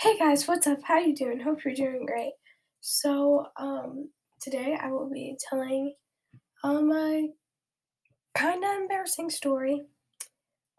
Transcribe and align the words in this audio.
Hey 0.00 0.16
guys, 0.16 0.46
what's 0.46 0.68
up? 0.68 0.78
How 0.84 1.00
you 1.00 1.12
doing? 1.12 1.40
Hope 1.40 1.64
you're 1.64 1.74
doing 1.74 2.06
great. 2.06 2.30
So, 2.80 3.46
um, 3.58 4.10
today 4.40 4.78
I 4.80 4.92
will 4.92 5.10
be 5.10 5.36
telling 5.50 5.92
um 6.62 6.92
a 6.92 7.28
kind 8.32 8.62
of 8.62 8.76
embarrassing 8.76 9.28
story 9.28 9.82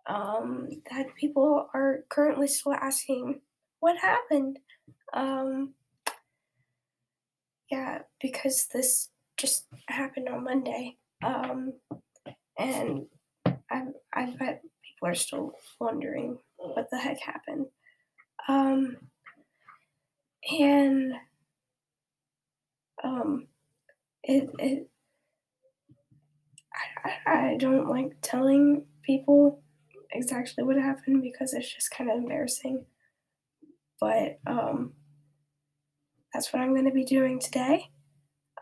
um 0.08 0.70
that 0.90 1.14
people 1.20 1.68
are 1.74 2.06
currently 2.08 2.48
still 2.48 2.72
asking 2.72 3.42
what 3.82 3.98
happened. 3.98 4.60
Um, 5.12 5.74
yeah, 7.70 8.04
because 8.22 8.68
this 8.72 9.10
just 9.36 9.66
happened 9.90 10.30
on 10.30 10.46
Monday. 10.46 10.96
Um, 11.26 11.74
and 12.58 13.06
I 13.70 13.84
I 14.14 14.26
bet 14.40 14.62
people 14.82 15.10
are 15.10 15.16
still 15.16 15.52
wondering 15.78 16.38
what 16.56 16.90
the 16.90 16.98
heck 16.98 17.20
happened. 17.20 17.66
Um, 18.48 18.96
and 20.48 21.14
um, 23.04 23.48
it 24.24 24.50
it 24.60 24.90
I, 27.04 27.32
I 27.52 27.58
don't 27.58 27.90
like 27.90 28.18
telling 28.22 28.86
people 29.04 29.62
exactly 30.12 30.64
what 30.64 30.78
happened 30.78 31.22
because 31.22 31.54
it's 31.54 31.74
just 31.74 31.92
kind 31.92 32.10
of 32.10 32.18
embarrassing. 32.18 32.86
But 34.00 34.40
um, 34.48 34.94
that's 36.34 36.54
what 36.54 36.62
I'm 36.62 36.74
going 36.74 36.86
to 36.86 36.92
be 36.92 37.04
doing 37.04 37.40
today. 37.40 37.90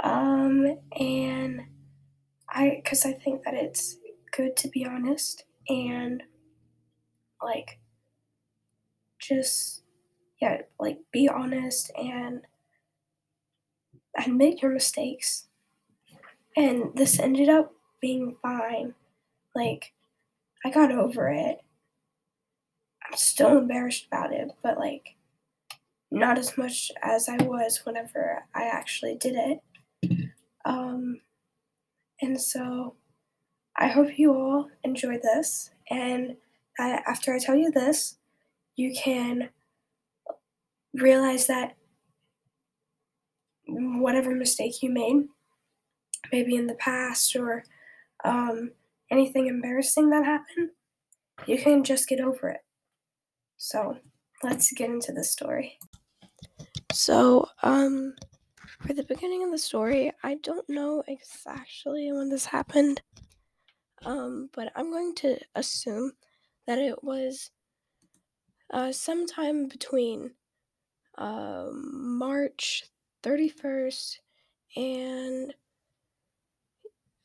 Um, 0.04 0.78
and 1.00 1.62
I, 2.50 2.82
because 2.84 3.06
I 3.06 3.14
think 3.14 3.44
that 3.44 3.54
it's 3.54 3.98
good 4.32 4.56
to 4.58 4.70
be 4.70 4.86
honest 4.86 5.44
and 5.68 6.24
like 7.42 7.80
just 9.20 9.84
yeah, 10.42 10.62
like 10.80 11.00
be 11.12 11.28
honest 11.28 11.92
and 11.98 12.42
admit 14.18 14.62
your 14.62 14.72
mistakes. 14.72 15.48
And 16.56 16.92
this 16.96 17.20
ended 17.20 17.50
up 17.50 17.74
being 18.02 18.36
fine. 18.42 18.94
Like 19.56 19.94
I 20.66 20.72
got 20.72 20.92
over 20.92 21.30
it. 21.30 21.60
I'm 23.06 23.18
still 23.18 23.58
embarrassed 23.58 24.08
about 24.08 24.34
it, 24.34 24.50
but 24.62 24.78
like 24.78 25.16
not 26.12 26.38
as 26.38 26.58
much 26.58 26.92
as 27.02 27.30
I 27.30 27.38
was 27.44 27.82
whenever 27.84 28.44
I 28.54 28.64
actually 28.64 29.16
did 29.16 29.36
it. 29.36 30.30
Um, 30.66 31.22
and 32.22 32.40
so 32.40 32.96
I 33.78 33.88
hope 33.88 34.18
you 34.18 34.34
all 34.34 34.70
enjoy 34.84 35.20
this. 35.22 35.72
And 35.90 36.38
I, 36.80 37.02
after 37.08 37.34
I 37.34 37.40
tell 37.40 37.56
you 37.56 37.72
this, 37.72 38.18
you 38.76 38.94
can 38.94 39.50
realize 40.98 41.48
that 41.48 41.76
whatever 43.68 44.34
mistake 44.34 44.82
you 44.82 44.90
made, 44.90 45.28
maybe 46.32 46.56
in 46.56 46.68
the 46.68 46.76
past 46.76 47.36
or 47.36 47.64
um, 48.24 48.72
anything 49.12 49.48
embarrassing 49.48 50.10
that 50.10 50.26
happened, 50.26 50.70
you 51.46 51.58
can 51.58 51.84
just 51.84 52.08
get 52.08 52.20
over 52.20 52.50
it. 52.50 52.62
So 53.58 53.98
let's 54.44 54.72
get 54.74 54.90
into 54.90 55.12
the 55.12 55.24
story. 55.24 55.78
So, 56.92 57.48
um, 57.64 58.16
for 58.86 58.94
the 58.94 59.04
beginning 59.04 59.44
of 59.44 59.52
the 59.52 59.58
story, 59.58 60.12
I 60.24 60.36
don't 60.36 60.68
know 60.70 61.04
exactly 61.08 62.12
when 62.12 62.30
this 62.30 62.46
happened, 62.46 63.02
um, 64.06 64.50
but 64.54 64.72
I'm 64.76 64.92
going 64.92 65.16
to 65.16 65.38
assume 65.56 66.14
that 66.66 66.78
it 66.80 67.04
was 67.04 67.52
uh, 68.72 68.92
sometime 68.92 69.68
between 69.68 70.32
um, 71.18 72.18
March 72.18 72.84
31st 73.24 74.18
and 74.76 75.54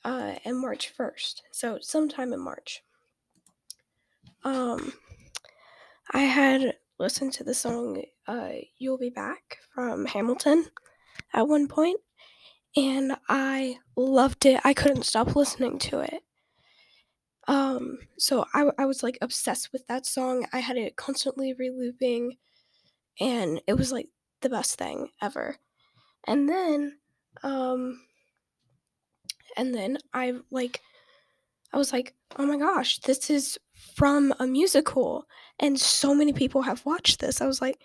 uh, 0.05 0.35
and 0.45 0.61
March 0.61 0.92
1st. 0.98 1.42
So 1.53 1.79
sometime 1.80 2.33
in 2.33 2.41
March. 2.41 2.83
Um, 4.45 4.92
I 6.13 6.23
had 6.23 6.75
listened 6.98 7.33
to 7.35 7.45
the 7.45 7.55
song 7.55 8.03
uh, 8.27 8.51
"You'll 8.79 8.98
Be 8.98 9.11
Back" 9.11 9.58
from 9.75 10.07
Hamilton 10.07 10.67
at 11.33 11.47
one 11.47 11.69
point, 11.69 12.01
and 12.77 13.17
I 13.29 13.79
loved 13.97 14.47
it. 14.47 14.61
I 14.64 14.74
couldn't 14.74 15.05
stop 15.05 15.36
listening 15.36 15.79
to 15.80 16.01
it. 16.01 16.23
Um, 17.48 17.98
so 18.19 18.45
I, 18.55 18.70
I 18.79 18.86
was 18.86 19.03
like 19.03 19.19
obsessed 19.20 19.73
with 19.73 19.86
that 19.89 20.07
song. 20.07 20.47
I 20.53 20.59
had 20.61 20.77
it 20.77 20.97
constantly 20.97 21.55
relooping, 21.55 22.36
and 23.20 23.61
it 23.67 23.74
was 23.74 23.92
like 23.92 24.08
the 24.40 24.48
best 24.48 24.78
thing 24.78 25.08
ever. 25.20 25.56
And 26.27 26.48
then, 26.48 26.98
um, 27.42 28.00
and 29.56 29.74
then 29.74 29.98
I 30.14 30.34
like, 30.50 30.80
I 31.73 31.78
was 31.78 31.92
like, 31.92 32.14
oh 32.36 32.46
my 32.46 32.56
gosh, 32.58 32.98
this 33.00 33.30
is 33.30 33.58
from 33.96 34.33
a 34.39 34.46
musical, 34.46 35.24
and 35.58 35.78
so 35.78 36.14
many 36.14 36.33
people 36.33 36.62
have 36.62 36.84
watched 36.86 37.20
this. 37.20 37.40
I 37.40 37.46
was 37.46 37.61
like, 37.61 37.80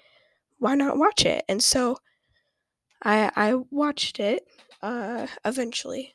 why 0.60 0.76
not 0.76 0.98
watch 0.98 1.26
it? 1.26 1.44
And 1.48 1.62
so 1.62 1.98
I 3.04 3.32
I 3.36 3.56
watched 3.72 4.20
it 4.20 4.48
uh 4.82 5.28
eventually. 5.46 6.14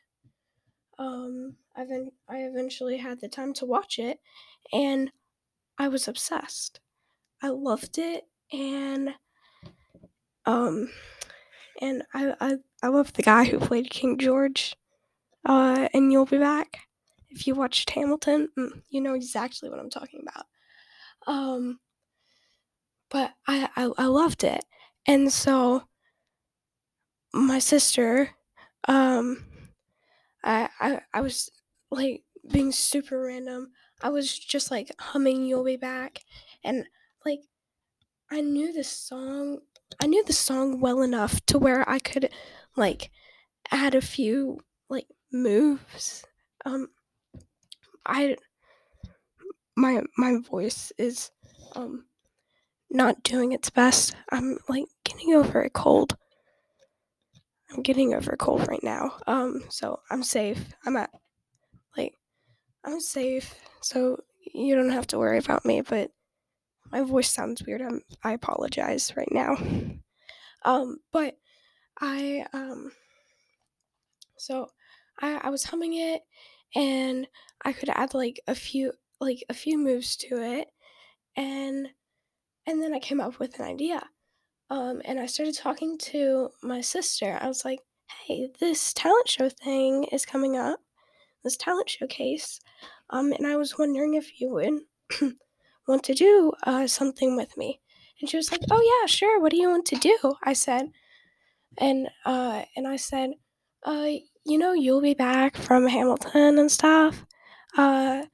Um 0.98 1.56
I 1.76 1.84
then 1.84 2.12
I 2.28 2.38
eventually 2.38 2.98
had 2.98 3.20
the 3.20 3.28
time 3.28 3.52
to 3.54 3.66
watch 3.66 3.98
it 3.98 4.20
and 4.72 5.10
I 5.78 5.88
was 5.88 6.08
obsessed. 6.08 6.80
I 7.42 7.48
loved 7.48 7.98
it 7.98 8.24
and 8.52 9.14
um 10.46 10.88
and 11.80 12.02
I 12.14 12.34
I 12.40 12.56
I 12.82 12.88
love 12.88 13.12
the 13.12 13.22
guy 13.22 13.44
who 13.44 13.58
played 13.58 13.90
King 13.90 14.18
George. 14.18 14.76
Uh 15.46 15.88
and 15.94 16.12
you'll 16.12 16.26
be 16.26 16.38
back. 16.38 16.78
If 17.30 17.46
you 17.46 17.54
watched 17.54 17.90
Hamilton, 17.90 18.50
mm, 18.58 18.82
you 18.90 19.00
know 19.00 19.14
exactly 19.14 19.70
what 19.70 19.80
I'm 19.80 19.90
talking 19.90 20.22
about. 20.22 20.46
Um 21.26 21.80
but 23.10 23.32
I 23.46 23.68
I, 23.76 23.90
I 23.98 24.06
loved 24.06 24.44
it. 24.44 24.64
And 25.06 25.32
so 25.32 25.84
my 27.32 27.58
sister, 27.58 28.30
um, 28.88 29.44
I, 30.44 30.68
I, 30.80 31.00
I 31.14 31.20
was 31.20 31.50
like 31.90 32.24
being 32.50 32.72
super 32.72 33.22
random. 33.22 33.72
I 34.02 34.08
was 34.08 34.36
just 34.36 34.70
like 34.70 34.90
humming 35.00 35.44
"You'll 35.44 35.64
Be 35.64 35.76
Back," 35.76 36.20
and 36.64 36.86
I 38.32 38.40
knew 38.40 38.72
the 38.72 38.82
song. 38.82 39.58
I 40.00 40.06
knew 40.06 40.24
the 40.24 40.32
song 40.32 40.80
well 40.80 41.02
enough 41.02 41.44
to 41.46 41.58
where 41.58 41.86
I 41.86 41.98
could 41.98 42.30
like 42.74 43.10
add 43.70 43.94
a 43.94 44.00
few 44.00 44.60
like 44.88 45.06
moves. 45.30 46.24
Um, 46.64 46.88
I 48.06 48.38
my 49.76 50.00
my 50.16 50.38
voice 50.38 50.92
is 50.96 51.30
um 51.76 52.06
not 52.90 53.22
doing 53.22 53.52
its 53.52 53.68
best. 53.68 54.16
I'm 54.30 54.56
like 54.66 54.86
getting 55.04 55.34
over 55.34 55.60
a 55.60 55.68
cold. 55.68 56.16
I'm 57.70 57.82
getting 57.82 58.14
over 58.14 58.32
a 58.32 58.38
cold 58.38 58.66
right 58.66 58.82
now. 58.82 59.18
Um, 59.26 59.64
so 59.68 60.00
I'm 60.10 60.22
safe. 60.22 60.72
I'm 60.86 60.96
at 60.96 61.10
like 61.98 62.14
I'm 62.82 62.98
safe. 62.98 63.54
So 63.82 64.22
you 64.54 64.74
don't 64.74 64.88
have 64.88 65.08
to 65.08 65.18
worry 65.18 65.36
about 65.36 65.66
me, 65.66 65.82
but 65.82 66.10
my 66.92 67.02
voice 67.02 67.30
sounds 67.30 67.62
weird. 67.64 67.82
I'm 67.82 68.02
I 68.22 68.32
apologize 68.32 69.12
right 69.16 69.32
now. 69.32 69.56
Um, 70.64 70.98
but 71.12 71.36
I 72.00 72.46
um 72.52 72.92
so 74.38 74.68
I 75.20 75.40
I 75.42 75.50
was 75.50 75.64
humming 75.64 75.94
it 75.94 76.22
and 76.74 77.26
I 77.64 77.72
could 77.72 77.88
add 77.88 78.14
like 78.14 78.40
a 78.46 78.54
few 78.54 78.92
like 79.20 79.42
a 79.48 79.54
few 79.54 79.78
moves 79.78 80.16
to 80.18 80.40
it 80.40 80.68
and 81.36 81.88
and 82.66 82.82
then 82.82 82.94
I 82.94 82.98
came 83.00 83.20
up 83.20 83.38
with 83.38 83.58
an 83.58 83.64
idea. 83.64 84.04
Um, 84.70 85.02
and 85.04 85.18
I 85.18 85.26
started 85.26 85.56
talking 85.56 85.98
to 85.98 86.50
my 86.62 86.80
sister. 86.80 87.38
I 87.40 87.48
was 87.48 87.64
like, 87.64 87.80
hey, 88.26 88.48
this 88.60 88.92
talent 88.92 89.28
show 89.28 89.48
thing 89.48 90.04
is 90.04 90.24
coming 90.24 90.56
up, 90.56 90.80
this 91.44 91.56
talent 91.56 91.90
showcase. 91.90 92.60
Um, 93.10 93.32
and 93.32 93.46
I 93.46 93.56
was 93.56 93.76
wondering 93.78 94.14
if 94.14 94.40
you 94.40 94.50
would 94.52 94.80
want 95.88 96.04
to 96.04 96.14
do 96.14 96.52
uh, 96.64 96.86
something 96.86 97.36
with 97.36 97.56
me. 97.56 97.80
And 98.20 98.28
she 98.30 98.36
was 98.36 98.52
like, 98.52 98.62
oh, 98.70 99.00
yeah, 99.00 99.06
sure. 99.06 99.40
What 99.40 99.50
do 99.50 99.56
you 99.58 99.68
want 99.68 99.86
to 99.86 99.96
do? 99.96 100.16
I 100.44 100.52
said, 100.52 100.90
and, 101.78 102.08
uh, 102.24 102.64
and 102.76 102.86
I 102.88 102.96
said, 102.96 103.32
uh, 103.84 104.08
you 104.44 104.58
know, 104.58 104.72
you'll 104.72 105.02
be 105.02 105.14
back 105.14 105.56
from 105.56 105.86
Hamilton 105.88 106.58
and 106.58 106.70
stuff. 106.70 107.24
Uh, 107.76 108.24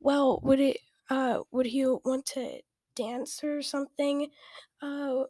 well, 0.00 0.40
would 0.42 0.60
it, 0.60 0.78
uh, 1.10 1.40
would 1.52 1.70
you 1.72 2.00
want 2.04 2.26
to 2.26 2.60
dance 2.96 3.42
or 3.44 3.62
something? 3.62 4.30
Uh, 4.82 5.24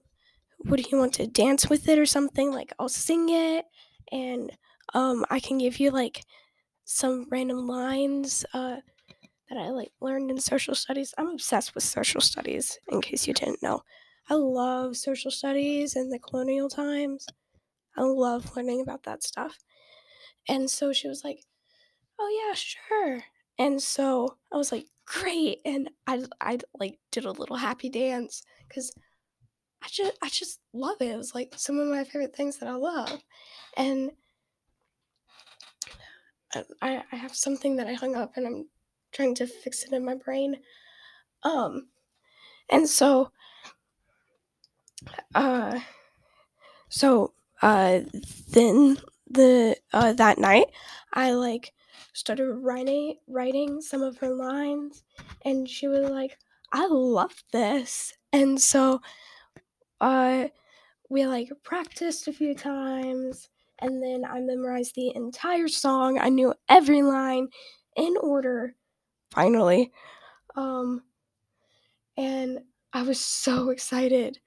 would 0.64 0.90
you 0.90 0.98
want 0.98 1.14
to 1.14 1.26
dance 1.26 1.68
with 1.68 1.88
it 1.88 1.98
or 1.98 2.06
something? 2.06 2.52
Like 2.52 2.72
I'll 2.78 2.88
sing 2.88 3.28
it 3.30 3.64
and 4.10 4.50
um 4.94 5.24
I 5.30 5.40
can 5.40 5.58
give 5.58 5.78
you 5.80 5.90
like 5.90 6.24
some 6.84 7.26
random 7.30 7.66
lines 7.66 8.44
uh 8.54 8.78
that 9.48 9.58
I 9.58 9.70
like 9.70 9.92
learned 10.00 10.30
in 10.30 10.38
social 10.38 10.74
studies. 10.74 11.14
I'm 11.18 11.28
obsessed 11.28 11.74
with 11.74 11.84
social 11.84 12.20
studies 12.20 12.78
in 12.88 13.00
case 13.00 13.26
you 13.26 13.34
didn't 13.34 13.62
know. 13.62 13.82
I 14.30 14.34
love 14.34 14.96
social 14.96 15.30
studies 15.30 15.96
and 15.96 16.12
the 16.12 16.18
colonial 16.18 16.68
times. 16.68 17.26
I 17.96 18.02
love 18.02 18.54
learning 18.56 18.82
about 18.82 19.04
that 19.04 19.22
stuff. 19.22 19.58
And 20.48 20.70
so 20.70 20.92
she 20.92 21.08
was 21.08 21.24
like, 21.24 21.40
"Oh 22.18 22.46
yeah, 22.48 22.54
sure." 22.54 23.24
And 23.58 23.82
so 23.82 24.36
I 24.52 24.56
was 24.56 24.72
like, 24.72 24.86
"Great!" 25.06 25.60
And 25.64 25.90
I 26.06 26.24
I 26.40 26.58
like 26.78 26.98
did 27.10 27.24
a 27.24 27.32
little 27.32 27.56
happy 27.56 27.88
dance 27.90 28.42
because 28.68 28.92
I 29.82 29.88
just 29.90 30.18
I 30.22 30.28
just 30.28 30.60
love 30.72 30.96
it. 31.00 31.08
It 31.08 31.16
was 31.16 31.34
like 31.34 31.54
some 31.56 31.78
of 31.78 31.88
my 31.88 32.04
favorite 32.04 32.36
things 32.36 32.58
that 32.58 32.68
I 32.68 32.74
love, 32.74 33.22
and 33.76 34.12
uh, 36.54 36.62
I 36.82 37.02
I 37.12 37.16
have 37.16 37.34
something 37.34 37.76
that 37.76 37.86
I 37.86 37.94
hung 37.94 38.16
up 38.16 38.36
and 38.36 38.46
I'm 38.46 38.66
trying 39.12 39.34
to 39.36 39.46
fix 39.46 39.84
it 39.84 39.92
in 39.92 40.04
my 40.04 40.14
brain. 40.14 40.58
Um, 41.42 41.88
and 42.68 42.88
so 42.88 43.30
uh, 45.34 45.80
so 46.88 47.32
uh, 47.62 48.00
then 48.50 48.98
the 49.30 49.76
uh 49.92 50.12
that 50.14 50.38
night 50.38 50.66
I 51.12 51.32
like 51.32 51.72
started 52.14 52.50
writing 52.50 53.16
writing 53.28 53.80
some 53.80 54.02
of 54.02 54.18
her 54.18 54.30
lines, 54.34 55.02
and 55.44 55.68
she 55.68 55.88
was 55.88 56.08
like, 56.08 56.38
"I 56.72 56.86
love 56.86 57.34
this," 57.52 58.14
and 58.32 58.60
so 58.60 59.00
uh 60.00 60.48
we 61.10 61.26
like 61.26 61.50
practiced 61.62 62.28
a 62.28 62.32
few 62.32 62.54
times 62.54 63.48
and 63.80 64.02
then 64.02 64.24
I 64.24 64.40
memorized 64.40 64.94
the 64.94 65.14
entire 65.14 65.68
song. 65.68 66.18
I 66.18 66.28
knew 66.28 66.54
every 66.68 67.02
line 67.02 67.48
in 67.96 68.16
order 68.20 68.74
finally. 69.30 69.92
Um 70.56 71.02
and 72.16 72.60
I 72.92 73.02
was 73.02 73.20
so 73.20 73.70
excited. 73.70 74.38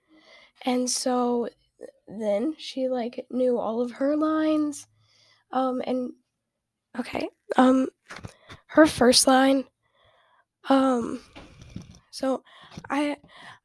And 0.65 0.89
so 0.89 1.49
then 2.07 2.55
she 2.57 2.87
like 2.89 3.25
knew 3.29 3.57
all 3.57 3.81
of 3.81 3.91
her 3.91 4.15
lines. 4.15 4.87
Um 5.51 5.81
and 5.85 6.11
okay. 6.99 7.29
Um 7.57 7.87
her 8.67 8.85
first 8.85 9.27
line 9.27 9.65
um 10.69 11.21
so 12.11 12.43
I 12.89 13.17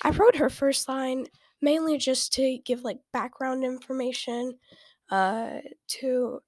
I 0.03 0.11
wrote 0.11 0.37
her 0.37 0.51
first 0.51 0.89
line 0.89 1.27
mainly 1.61 1.99
just 1.99 2.33
to 2.35 2.59
give 2.65 2.85
like 2.85 2.99
background 3.13 3.65
information 3.65 4.59
uh, 5.11 5.59
to 5.89 6.41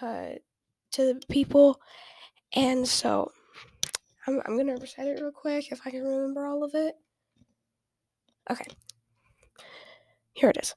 uh, 0.00 0.30
to 0.92 1.14
the 1.14 1.20
people, 1.28 1.80
and 2.54 2.86
so 2.86 3.30
I'm 4.28 4.42
I'm 4.44 4.58
gonna 4.58 4.76
recite 4.76 5.06
it 5.06 5.20
real 5.20 5.32
quick 5.32 5.72
if 5.72 5.80
I 5.86 5.90
can 5.90 6.02
remember 6.02 6.46
all 6.46 6.62
of 6.62 6.74
it. 6.74 6.94
Okay, 8.50 8.66
here 10.34 10.50
it 10.50 10.58
is. 10.60 10.74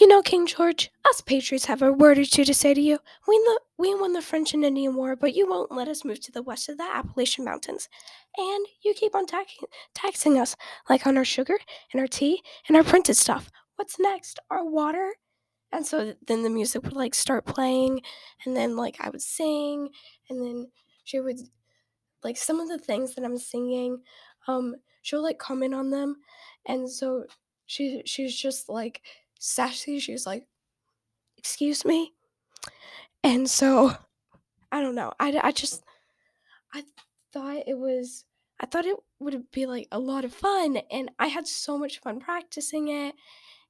You 0.00 0.08
know, 0.08 0.22
King 0.22 0.46
George, 0.46 0.90
us 1.08 1.20
Patriots 1.20 1.66
have 1.66 1.82
a 1.82 1.92
word 1.92 2.18
or 2.18 2.24
two 2.24 2.44
to 2.44 2.54
say 2.54 2.74
to 2.74 2.80
you. 2.80 2.98
We, 3.28 3.40
lo- 3.46 3.58
we 3.78 3.94
won 3.94 4.14
the 4.14 4.22
French 4.22 4.52
and 4.52 4.64
Indian 4.64 4.96
War, 4.96 5.14
but 5.14 5.36
you 5.36 5.48
won't 5.48 5.70
let 5.70 5.86
us 5.86 6.04
move 6.04 6.18
to 6.22 6.32
the 6.32 6.42
west 6.42 6.68
of 6.68 6.76
the 6.76 6.82
Appalachian 6.82 7.44
Mountains. 7.44 7.88
And 8.36 8.66
you 8.82 8.94
keep 8.94 9.14
on 9.14 9.26
taxing 9.94 10.38
us, 10.40 10.56
like 10.90 11.06
on 11.06 11.16
our 11.16 11.24
sugar 11.24 11.58
and 11.92 12.00
our 12.00 12.08
tea 12.08 12.42
and 12.66 12.76
our 12.76 12.82
printed 12.82 13.16
stuff. 13.16 13.48
What's 13.76 14.00
next? 14.00 14.40
Our 14.50 14.64
water? 14.68 15.12
And 15.70 15.86
so 15.86 16.14
then 16.26 16.42
the 16.42 16.50
music 16.50 16.82
would 16.82 16.94
like 16.96 17.14
start 17.14 17.46
playing, 17.46 18.00
and 18.44 18.56
then 18.56 18.76
like 18.76 18.96
I 18.98 19.10
would 19.10 19.22
sing, 19.22 19.90
and 20.28 20.42
then 20.42 20.70
she 21.04 21.20
would 21.20 21.38
like 22.26 22.38
some 22.38 22.60
of 22.60 22.68
the 22.68 22.78
things 22.78 23.16
that 23.16 23.24
I'm 23.24 23.38
singing, 23.38 24.02
um, 24.48 24.76
she'll 25.02 25.22
like 25.24 25.38
comment 25.40 25.74
on 25.74 25.90
them, 25.90 26.18
and 26.66 26.90
so 26.90 27.26
she 27.66 28.02
she's 28.06 28.36
just 28.36 28.68
like 28.70 29.02
sassy. 29.40 30.00
She's 30.00 30.26
like, 30.26 30.48
"Excuse 31.38 31.84
me," 31.86 32.14
and 33.22 33.48
so 33.48 33.92
I 34.72 34.82
don't 34.82 34.94
know. 34.94 35.12
I 35.20 35.40
I 35.42 35.52
just 35.52 35.84
I 36.74 36.84
thought 37.32 37.64
it 37.68 37.78
was 37.78 38.26
I 38.60 38.66
thought 38.66 38.86
it 38.86 38.98
would 39.20 39.50
be 39.52 39.66
like 39.66 39.88
a 39.92 39.98
lot 40.00 40.24
of 40.26 40.34
fun, 40.34 40.78
and 40.90 41.10
I 41.18 41.28
had 41.28 41.48
so 41.48 41.78
much 41.78 42.00
fun 42.00 42.20
practicing 42.20 42.88
it 42.88 43.16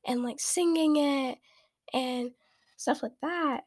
and 0.07 0.25
like 0.25 0.41
singing 0.41 0.97
it 0.97 1.39
and 1.95 2.33
stuff 2.77 3.03
like 3.03 3.19
that. 3.23 3.65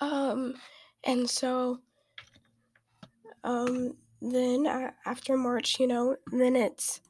Um, 0.00 0.60
and 1.04 1.28
so 1.28 1.80
um 3.44 3.96
then 4.22 4.66
uh, 4.66 4.92
after 5.06 5.36
March, 5.36 5.78
you 5.80 5.86
know, 5.86 6.16
then 6.32 6.56
it's 6.56 7.00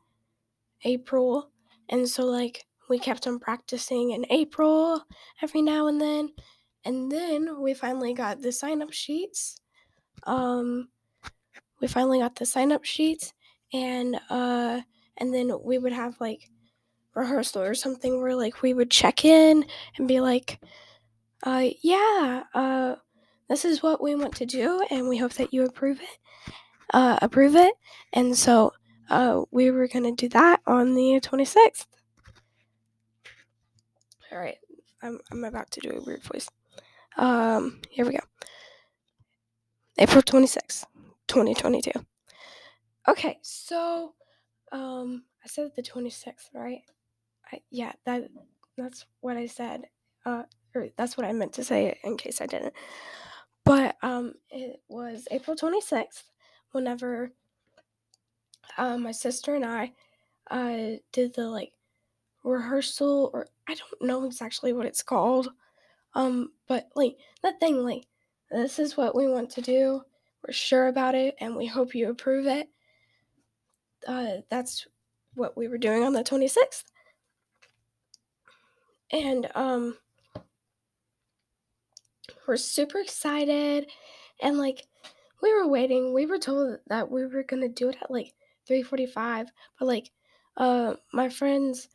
April, 0.84 1.50
and 1.88 2.08
so 2.08 2.24
like 2.24 2.64
we 2.88 2.98
kept 2.98 3.26
on 3.26 3.38
practicing 3.38 4.10
in 4.10 4.26
April 4.30 5.02
every 5.42 5.62
now 5.62 5.86
and 5.86 6.00
then. 6.00 6.30
And 6.84 7.10
then 7.10 7.62
we 7.62 7.72
finally 7.74 8.12
got 8.14 8.42
the 8.42 8.52
sign 8.52 8.82
up 8.82 8.92
sheets. 8.92 9.58
Um, 10.24 10.88
we 11.80 11.88
finally 11.88 12.18
got 12.18 12.36
the 12.36 12.46
sign 12.46 12.72
up 12.72 12.84
sheets 12.84 13.32
and 13.72 14.20
uh 14.30 14.80
and 15.18 15.34
then 15.34 15.52
we 15.62 15.78
would 15.78 15.92
have 15.92 16.20
like 16.20 16.50
rehearsal 17.14 17.62
or 17.62 17.74
something 17.74 18.20
where 18.20 18.34
like 18.34 18.62
we 18.62 18.74
would 18.74 18.90
check 18.90 19.24
in 19.24 19.64
and 19.98 20.08
be 20.08 20.20
like 20.20 20.60
uh 21.44 21.68
yeah 21.82 22.44
uh 22.54 22.96
this 23.48 23.64
is 23.64 23.82
what 23.82 24.02
we 24.02 24.14
want 24.14 24.34
to 24.36 24.46
do 24.46 24.84
and 24.90 25.08
we 25.08 25.18
hope 25.18 25.34
that 25.34 25.52
you 25.52 25.64
approve 25.64 26.00
it 26.00 26.18
uh 26.92 27.18
approve 27.22 27.54
it 27.56 27.74
and 28.12 28.36
so 28.36 28.72
uh 29.10 29.42
we 29.50 29.70
were 29.70 29.88
gonna 29.88 30.12
do 30.12 30.28
that 30.28 30.60
on 30.66 30.94
the 30.94 31.20
26th 31.22 31.86
all 34.32 34.38
right, 34.38 34.58
I'm 35.02 35.20
I'm 35.30 35.44
about 35.44 35.70
to 35.72 35.80
do 35.80 35.90
a 35.90 36.00
weird 36.04 36.22
voice. 36.24 36.48
Um, 37.16 37.80
here 37.88 38.04
we 38.04 38.12
go. 38.12 38.18
April 39.96 40.22
26th, 40.22 40.84
2022. 41.28 41.92
Okay, 43.06 43.38
so 43.42 44.14
um 44.72 45.24
I 45.44 45.48
said 45.48 45.70
the 45.76 45.82
26th, 45.82 46.48
right? 46.52 46.80
I, 47.52 47.60
yeah, 47.70 47.92
that 48.06 48.24
that's 48.76 49.06
what 49.20 49.36
I 49.36 49.46
said. 49.46 49.84
Uh 50.26 50.44
or 50.74 50.88
that's 50.96 51.16
what 51.16 51.26
I 51.26 51.32
meant 51.32 51.52
to 51.54 51.64
say 51.64 51.96
in 52.02 52.16
case 52.16 52.40
I 52.40 52.46
didn't. 52.46 52.74
But 53.64 53.94
um 54.02 54.34
it 54.50 54.80
was 54.88 55.28
April 55.30 55.54
26th 55.56 56.24
whenever 56.74 57.32
uh, 58.78 58.98
my 58.98 59.12
sister 59.12 59.54
and 59.54 59.64
I 59.64 59.92
uh 60.50 60.98
did 61.12 61.34
the 61.34 61.48
like 61.48 61.72
rehearsal 62.44 63.30
or 63.32 63.46
I 63.68 63.74
don't 63.74 64.02
know 64.02 64.24
exactly 64.24 64.72
what 64.72 64.86
it's 64.86 65.02
called. 65.02 65.48
Um, 66.14 66.52
but 66.68 66.88
like 66.94 67.16
that 67.42 67.60
thing, 67.60 67.82
like 67.84 68.06
this 68.50 68.78
is 68.78 68.96
what 68.96 69.16
we 69.16 69.26
want 69.28 69.50
to 69.50 69.60
do. 69.62 70.02
We're 70.46 70.52
sure 70.52 70.88
about 70.88 71.14
it, 71.14 71.34
and 71.40 71.56
we 71.56 71.66
hope 71.66 71.94
you 71.94 72.10
approve 72.10 72.46
it. 72.46 72.68
Uh, 74.06 74.38
that's 74.50 74.86
what 75.34 75.56
we 75.56 75.68
were 75.68 75.78
doing 75.78 76.04
on 76.04 76.12
the 76.12 76.22
26th. 76.22 76.84
And 79.12 79.50
um, 79.54 79.96
we're 82.46 82.56
super 82.56 82.98
excited, 82.98 83.90
and 84.40 84.58
like 84.58 84.86
we 85.42 85.52
were 85.52 85.68
waiting. 85.68 86.14
We 86.14 86.26
were 86.26 86.38
told 86.38 86.78
that 86.88 87.10
we 87.10 87.26
were 87.26 87.42
gonna 87.42 87.68
do 87.68 87.88
it 87.88 87.96
at 88.02 88.10
like 88.10 88.34
3:45, 88.68 89.46
but 89.78 89.86
like 89.86 90.10
uh, 90.56 90.94
my 91.12 91.28
friends 91.28 91.88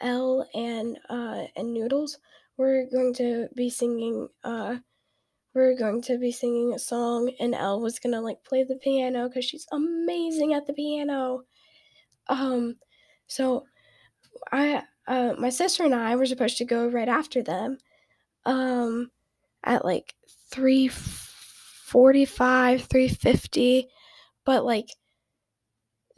Elle 0.00 0.48
and 0.54 0.98
uh, 1.08 1.44
and 1.56 1.72
Noodles, 1.72 2.18
we're 2.56 2.86
going 2.90 3.14
to 3.14 3.48
be 3.54 3.70
singing. 3.70 4.28
Uh, 4.42 4.76
we're 5.54 5.76
going 5.76 6.02
to 6.02 6.18
be 6.18 6.32
singing 6.32 6.74
a 6.74 6.78
song, 6.78 7.32
and 7.40 7.54
Elle 7.54 7.80
was 7.80 7.98
gonna 7.98 8.20
like 8.20 8.44
play 8.44 8.64
the 8.64 8.76
piano 8.76 9.28
because 9.28 9.44
she's 9.44 9.66
amazing 9.72 10.54
at 10.54 10.66
the 10.66 10.72
piano. 10.72 11.42
Um, 12.28 12.76
so 13.26 13.64
I, 14.52 14.82
uh, 15.06 15.34
my 15.38 15.50
sister 15.50 15.84
and 15.84 15.94
I 15.94 16.16
were 16.16 16.26
supposed 16.26 16.58
to 16.58 16.64
go 16.64 16.88
right 16.88 17.08
after 17.08 17.42
them. 17.42 17.78
Um, 18.46 19.10
at 19.64 19.84
like 19.84 20.14
three 20.50 20.88
forty-five, 21.84 22.82
three 22.84 23.08
fifty, 23.08 23.88
but 24.44 24.64
like 24.64 24.88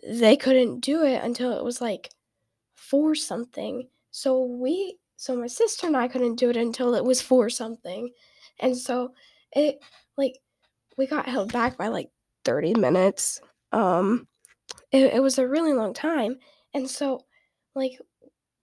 they 0.07 0.37
couldn't 0.37 0.81
do 0.81 1.03
it 1.05 1.23
until 1.23 1.53
it 1.53 1.65
was 1.65 1.81
like 1.81 2.11
for 2.75 3.15
something. 3.15 3.89
So 4.11 4.45
we 4.45 4.99
so 5.17 5.37
my 5.37 5.47
sister 5.47 5.87
and 5.87 5.97
I 5.97 6.09
couldn't 6.09 6.37
do 6.37 6.51
it 6.51 6.57
until 6.57 6.95
it 6.95 7.05
was 7.05 7.21
for 7.23 7.51
something. 7.51 8.11
And 8.61 8.77
so 8.77 9.13
it 9.53 9.81
like 10.17 10.39
we 10.97 11.07
got 11.07 11.29
held 11.29 11.53
back 11.53 11.77
by 11.77 11.89
like 11.89 12.11
30 12.45 12.75
minutes. 12.75 13.41
Um 13.73 14.29
it, 14.93 15.15
it 15.15 15.23
was 15.23 15.39
a 15.39 15.49
really 15.49 15.73
long 15.73 15.95
time. 15.95 16.39
And 16.75 16.89
so 16.89 17.27
like 17.75 17.99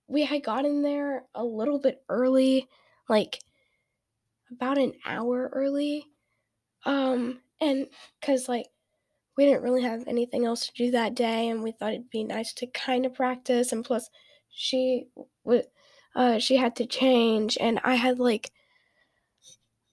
we 0.07 0.24
had 0.24 0.43
gotten 0.43 0.81
there 0.81 1.25
a 1.36 1.43
little 1.43 1.79
bit 1.79 2.03
early, 2.10 2.67
like 3.10 3.39
about 4.51 4.77
an 4.77 4.93
hour 5.05 5.50
early. 5.53 6.05
Um 6.85 7.41
and 7.61 7.87
cuz 8.21 8.47
like 8.49 8.67
we 9.37 9.45
didn't 9.45 9.63
really 9.63 9.83
have 9.83 10.07
anything 10.07 10.45
else 10.45 10.67
to 10.67 10.73
do 10.75 10.91
that 10.91 11.15
day, 11.15 11.47
and 11.49 11.63
we 11.63 11.71
thought 11.71 11.93
it'd 11.93 12.09
be 12.09 12.23
nice 12.23 12.53
to 12.55 12.67
kind 12.67 13.05
of 13.05 13.13
practice. 13.15 13.71
And 13.71 13.83
plus, 13.85 14.09
she 14.51 15.07
would, 15.43 15.65
uh, 16.15 16.39
she 16.39 16.57
had 16.57 16.75
to 16.77 16.85
change, 16.85 17.57
and 17.59 17.79
I 17.83 17.95
had 17.95 18.19
like, 18.19 18.51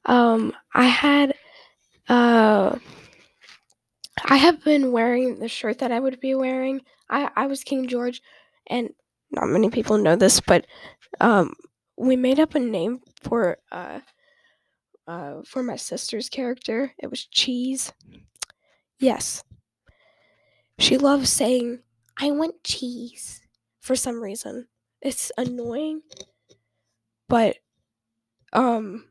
um, 0.04 0.52
I 0.74 0.84
had, 0.86 1.34
uh, 2.08 2.78
I 4.24 4.36
have 4.36 4.62
been 4.64 4.92
wearing 4.92 5.38
the 5.38 5.48
shirt 5.48 5.78
that 5.78 5.92
I 5.92 6.00
would 6.00 6.20
be 6.20 6.34
wearing. 6.34 6.80
I 7.08 7.30
I 7.36 7.46
was 7.46 7.64
King 7.64 7.88
George, 7.88 8.20
and 8.66 8.90
not 9.30 9.48
many 9.48 9.70
people 9.70 9.98
know 9.98 10.16
this, 10.16 10.40
but 10.40 10.66
um, 11.20 11.54
we 11.96 12.16
made 12.16 12.40
up 12.40 12.54
a 12.54 12.60
name 12.60 13.00
for 13.22 13.58
uh, 13.72 14.00
uh, 15.10 15.42
for 15.44 15.60
my 15.64 15.74
sister's 15.74 16.28
character. 16.28 16.92
It 16.96 17.10
was 17.10 17.26
Cheese. 17.26 17.92
Yes. 19.00 19.42
She 20.78 20.96
loves 20.98 21.28
saying, 21.28 21.80
I 22.16 22.30
want 22.30 22.62
cheese 22.62 23.42
for 23.80 23.96
some 23.96 24.22
reason. 24.22 24.68
It's 25.02 25.32
annoying. 25.36 26.02
But 27.28 27.56
um 28.52 29.06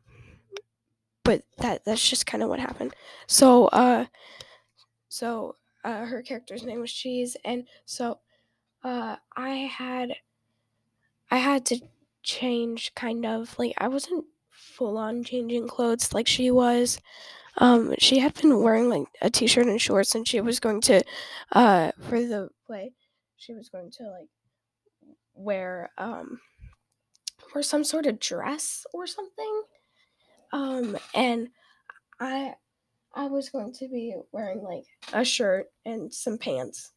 but 1.22 1.42
that 1.58 1.84
that's 1.84 2.08
just 2.08 2.26
kind 2.26 2.42
of 2.42 2.48
what 2.48 2.60
happened. 2.60 2.94
So 3.26 3.66
uh 3.66 4.06
so 5.08 5.56
uh 5.84 6.06
her 6.06 6.22
character's 6.22 6.62
name 6.62 6.80
was 6.80 6.92
Cheese 6.92 7.36
and 7.44 7.66
so 7.84 8.20
uh 8.84 9.16
I 9.36 9.50
had 9.50 10.14
I 11.30 11.38
had 11.38 11.66
to 11.66 11.80
change 12.22 12.94
kind 12.94 13.26
of 13.26 13.58
like 13.58 13.74
I 13.78 13.88
wasn't 13.88 14.24
full 14.80 14.96
on 14.96 15.22
changing 15.22 15.68
clothes 15.68 16.14
like 16.14 16.26
she 16.26 16.50
was 16.50 16.98
um, 17.58 17.94
she 17.98 18.18
had 18.18 18.32
been 18.34 18.62
wearing 18.62 18.88
like 18.88 19.06
a 19.20 19.28
t-shirt 19.28 19.66
and 19.66 19.80
shorts, 19.80 20.14
and 20.14 20.26
she 20.26 20.40
was 20.40 20.60
going 20.60 20.80
to, 20.82 21.02
uh, 21.52 21.92
for 22.08 22.20
the 22.20 22.48
play, 22.66 22.92
she 23.36 23.52
was 23.52 23.68
going 23.68 23.90
to 23.98 24.04
like 24.04 24.28
wear 25.34 25.90
um, 25.98 26.40
wear 27.54 27.62
some 27.62 27.84
sort 27.84 28.06
of 28.06 28.18
dress 28.18 28.86
or 28.94 29.06
something. 29.06 29.62
Um, 30.52 30.96
and 31.14 31.48
I, 32.18 32.54
I 33.14 33.26
was 33.26 33.50
going 33.50 33.72
to 33.74 33.88
be 33.88 34.14
wearing 34.32 34.62
like 34.62 34.84
a 35.12 35.24
shirt 35.24 35.66
and 35.84 36.12
some 36.12 36.38
pants. 36.38 36.92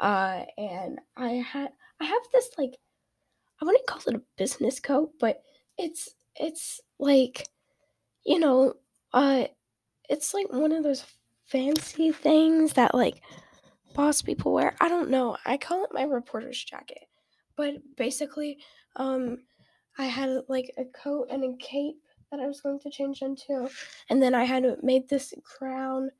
Uh, 0.00 0.42
and 0.58 0.98
I 1.16 1.30
had, 1.30 1.70
I 2.00 2.04
have 2.04 2.22
this 2.32 2.50
like, 2.58 2.76
I 3.60 3.64
wouldn't 3.64 3.86
call 3.86 4.02
it 4.06 4.16
a 4.16 4.22
business 4.36 4.80
coat, 4.80 5.12
but 5.18 5.42
it's, 5.78 6.10
it's 6.40 6.80
like, 6.98 7.46
you 8.24 8.38
know, 8.38 8.74
uh, 9.12 9.46
it's 10.08 10.34
like 10.34 10.52
one 10.52 10.72
of 10.72 10.84
those 10.84 11.04
fancy 11.46 12.12
things 12.12 12.74
that 12.74 12.94
like 12.94 13.22
boss 13.94 14.22
people 14.22 14.52
wear. 14.52 14.76
I 14.80 14.88
don't 14.88 15.10
know. 15.10 15.36
I 15.46 15.56
call 15.56 15.84
it 15.84 15.90
my 15.92 16.02
reporter's 16.02 16.62
jacket. 16.62 17.04
But 17.56 17.74
basically, 17.96 18.58
um 18.96 19.38
I 19.98 20.04
had 20.06 20.42
like 20.48 20.72
a 20.78 20.84
coat 20.84 21.28
and 21.30 21.42
a 21.44 21.56
cape 21.58 21.96
that 22.30 22.40
I 22.40 22.46
was 22.46 22.60
going 22.60 22.80
to 22.80 22.90
change 22.90 23.22
into. 23.22 23.70
And 24.10 24.22
then 24.22 24.34
I 24.34 24.44
had 24.44 24.82
made 24.82 25.08
this 25.08 25.32
crown 25.44 26.10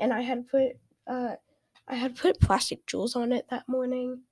and 0.00 0.12
I 0.12 0.22
had 0.22 0.48
put 0.48 0.72
uh 1.06 1.36
I 1.88 1.94
had 1.96 2.16
put 2.16 2.40
plastic 2.40 2.86
jewels 2.86 3.16
on 3.16 3.32
it 3.32 3.46
that 3.50 3.68
morning. 3.68 4.22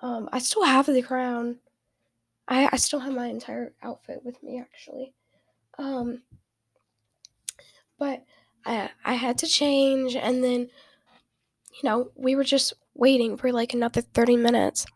Um 0.00 0.28
I 0.32 0.38
still 0.38 0.64
have 0.64 0.86
the 0.86 1.02
crown. 1.02 1.58
I, 2.48 2.68
I 2.72 2.76
still 2.76 3.00
have 3.00 3.14
my 3.14 3.26
entire 3.26 3.72
outfit 3.82 4.20
with 4.24 4.42
me 4.42 4.60
actually. 4.60 5.14
Um 5.78 6.22
but 7.98 8.24
I 8.64 8.90
I 9.04 9.14
had 9.14 9.38
to 9.38 9.46
change 9.46 10.16
and 10.16 10.42
then 10.42 10.70
you 11.72 11.88
know, 11.88 12.10
we 12.14 12.34
were 12.34 12.44
just 12.44 12.74
waiting 12.94 13.36
for 13.36 13.50
like 13.50 13.72
another 13.72 14.00
30 14.02 14.36
minutes. 14.36 14.86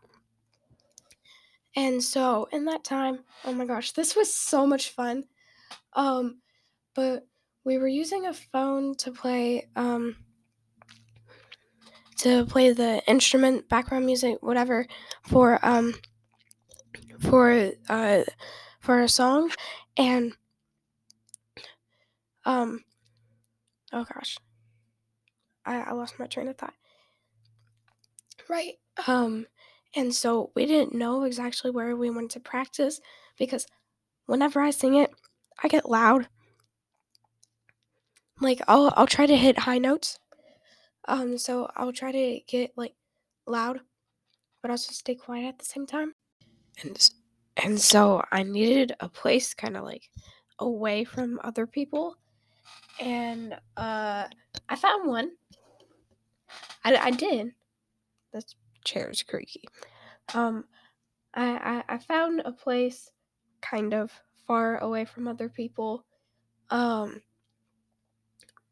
And 1.75 2.03
so 2.03 2.47
in 2.51 2.65
that 2.65 2.83
time, 2.83 3.19
oh 3.45 3.53
my 3.53 3.65
gosh, 3.65 3.91
this 3.91 4.15
was 4.15 4.33
so 4.33 4.65
much 4.65 4.89
fun. 4.89 5.25
Um 5.93 6.41
but 6.95 7.27
we 7.63 7.77
were 7.77 7.87
using 7.87 8.25
a 8.25 8.33
phone 8.33 8.95
to 8.95 9.11
play 9.11 9.69
um 9.75 10.15
to 12.17 12.45
play 12.45 12.71
the 12.71 13.03
instrument 13.07 13.69
background 13.69 14.05
music 14.05 14.37
whatever 14.41 14.87
for 15.23 15.59
um 15.63 15.93
for 17.19 17.71
uh 17.89 18.23
for 18.79 19.01
a 19.01 19.09
song 19.09 19.51
and 19.97 20.33
um 22.45 22.83
oh 23.93 24.03
gosh 24.05 24.37
I, 25.65 25.81
I 25.81 25.91
lost 25.91 26.17
my 26.17 26.27
train 26.27 26.47
of 26.47 26.57
thought. 26.57 26.73
Right 28.49 28.75
um 29.05 29.45
and 29.95 30.13
so 30.13 30.51
we 30.55 30.65
didn't 30.65 30.93
know 30.95 31.23
exactly 31.23 31.69
where 31.71 31.95
we 31.95 32.09
wanted 32.09 32.31
to 32.31 32.39
practice 32.39 32.99
because 33.37 33.67
whenever 34.25 34.61
i 34.61 34.71
sing 34.71 34.95
it 34.95 35.11
i 35.63 35.67
get 35.67 35.89
loud. 35.89 36.27
Like 38.39 38.61
i'll 38.67 38.93
i'll 38.95 39.07
try 39.07 39.25
to 39.25 39.35
hit 39.37 39.59
high 39.59 39.77
notes 39.77 40.19
um 41.07 41.37
so 41.37 41.69
i'll 41.75 41.93
try 41.93 42.11
to 42.11 42.39
get 42.47 42.73
like 42.77 42.95
loud 43.47 43.81
but 44.61 44.71
also 44.71 44.91
stay 44.93 45.15
quiet 45.15 45.47
at 45.49 45.59
the 45.59 45.65
same 45.65 45.85
time 45.87 46.15
and 46.81 47.09
and 47.57 47.79
so 47.79 48.23
i 48.31 48.43
needed 48.43 48.95
a 48.99 49.09
place 49.09 49.53
kind 49.53 49.77
of 49.77 49.83
like 49.83 50.09
away 50.59 51.03
from 51.03 51.39
other 51.43 51.67
people. 51.67 52.15
And 52.99 53.53
uh 53.77 54.25
i 54.69 54.75
found 54.75 55.07
one. 55.07 55.31
I, 56.83 56.95
I 56.95 57.11
did. 57.11 57.51
This 58.33 58.55
chair 58.83 59.09
is 59.09 59.23
creaky 59.23 59.63
um 60.33 60.65
I, 61.33 61.83
I 61.89 61.95
i 61.95 61.97
found 61.97 62.41
a 62.45 62.51
place 62.51 63.11
kind 63.61 63.93
of 63.93 64.11
far 64.45 64.77
away 64.79 65.05
from 65.05 65.27
other 65.27 65.49
people. 65.49 66.05
Um 66.69 67.21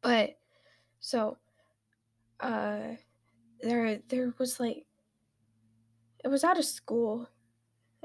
but 0.01 0.37
so 0.99 1.37
uh 2.39 2.95
there 3.61 3.99
there 4.07 4.33
was 4.37 4.59
like 4.59 4.85
it 6.23 6.27
was 6.27 6.43
out 6.43 6.57
of 6.57 6.65
school 6.65 7.29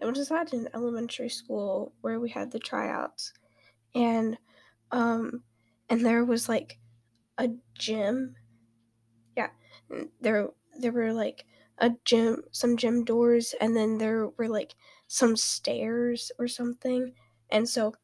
it 0.00 0.06
was 0.06 0.30
at 0.30 0.52
an 0.52 0.68
elementary 0.74 1.28
school 1.28 1.94
where 2.00 2.20
we 2.20 2.30
had 2.30 2.50
the 2.52 2.58
tryouts. 2.58 3.32
And 3.94 4.38
um 4.92 5.44
and 5.90 6.04
there 6.06 6.24
was 6.24 6.48
like 6.48 6.78
a 7.38 7.50
gym. 7.78 8.36
Yeah 9.36 9.50
there 10.20 10.50
there 10.78 10.92
were 10.92 11.12
like 11.12 11.46
a 11.78 11.92
gym 12.04 12.44
some 12.52 12.76
gym 12.76 13.04
doors 13.04 13.54
and 13.60 13.76
then 13.76 13.98
there 13.98 14.28
were 14.30 14.48
like 14.48 14.74
some 15.08 15.36
stairs 15.36 16.32
or 16.38 16.48
something. 16.48 17.14
And 17.50 17.68
so 17.68 17.94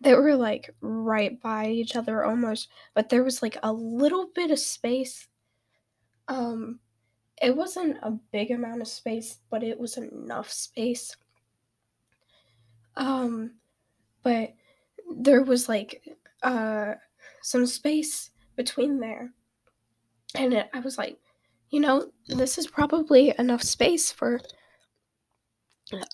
they 0.00 0.14
were 0.14 0.36
like 0.36 0.74
right 0.80 1.40
by 1.40 1.68
each 1.68 1.94
other 1.96 2.24
almost 2.24 2.68
but 2.94 3.08
there 3.08 3.22
was 3.24 3.42
like 3.42 3.56
a 3.62 3.72
little 3.72 4.26
bit 4.34 4.50
of 4.50 4.58
space 4.58 5.28
um 6.28 6.80
it 7.40 7.56
wasn't 7.56 7.96
a 8.02 8.18
big 8.32 8.50
amount 8.50 8.82
of 8.82 8.88
space 8.88 9.38
but 9.50 9.62
it 9.62 9.78
was 9.78 9.96
enough 9.96 10.50
space. 10.50 11.16
Um 12.96 13.52
but 14.22 14.54
there 15.16 15.42
was 15.42 15.68
like 15.68 16.06
uh 16.42 16.94
some 17.42 17.66
space 17.66 18.30
between 18.56 19.00
there. 19.00 19.30
And 20.34 20.54
it, 20.54 20.70
i 20.72 20.80
was 20.80 20.98
like 20.98 21.18
you 21.70 21.80
know 21.80 22.10
this 22.28 22.58
is 22.58 22.66
probably 22.66 23.34
enough 23.38 23.62
space 23.62 24.12
for 24.12 24.40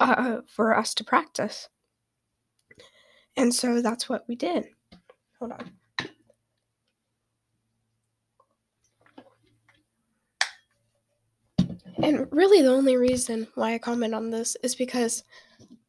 uh 0.00 0.38
for 0.46 0.76
us 0.76 0.94
to 0.94 1.04
practice. 1.04 1.68
And 3.36 3.54
so 3.54 3.82
that's 3.82 4.08
what 4.08 4.24
we 4.28 4.34
did. 4.34 4.68
Hold 5.38 5.52
on 5.52 5.72
and 12.02 12.26
really 12.30 12.62
the 12.62 12.72
only 12.72 12.96
reason 12.96 13.46
why 13.54 13.74
i 13.74 13.78
comment 13.78 14.14
on 14.14 14.30
this 14.30 14.56
is 14.62 14.74
because 14.74 15.24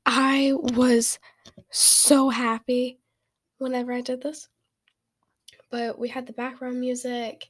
i 0.06 0.54
was 0.56 1.20
so 1.70 2.30
happy 2.30 3.00
whenever 3.58 3.92
i 3.92 4.02
did 4.02 4.22
this 4.22 4.50
but 5.70 6.00
we 6.00 6.08
had 6.10 6.26
the 6.26 6.34
background 6.34 6.80
music 6.80 7.50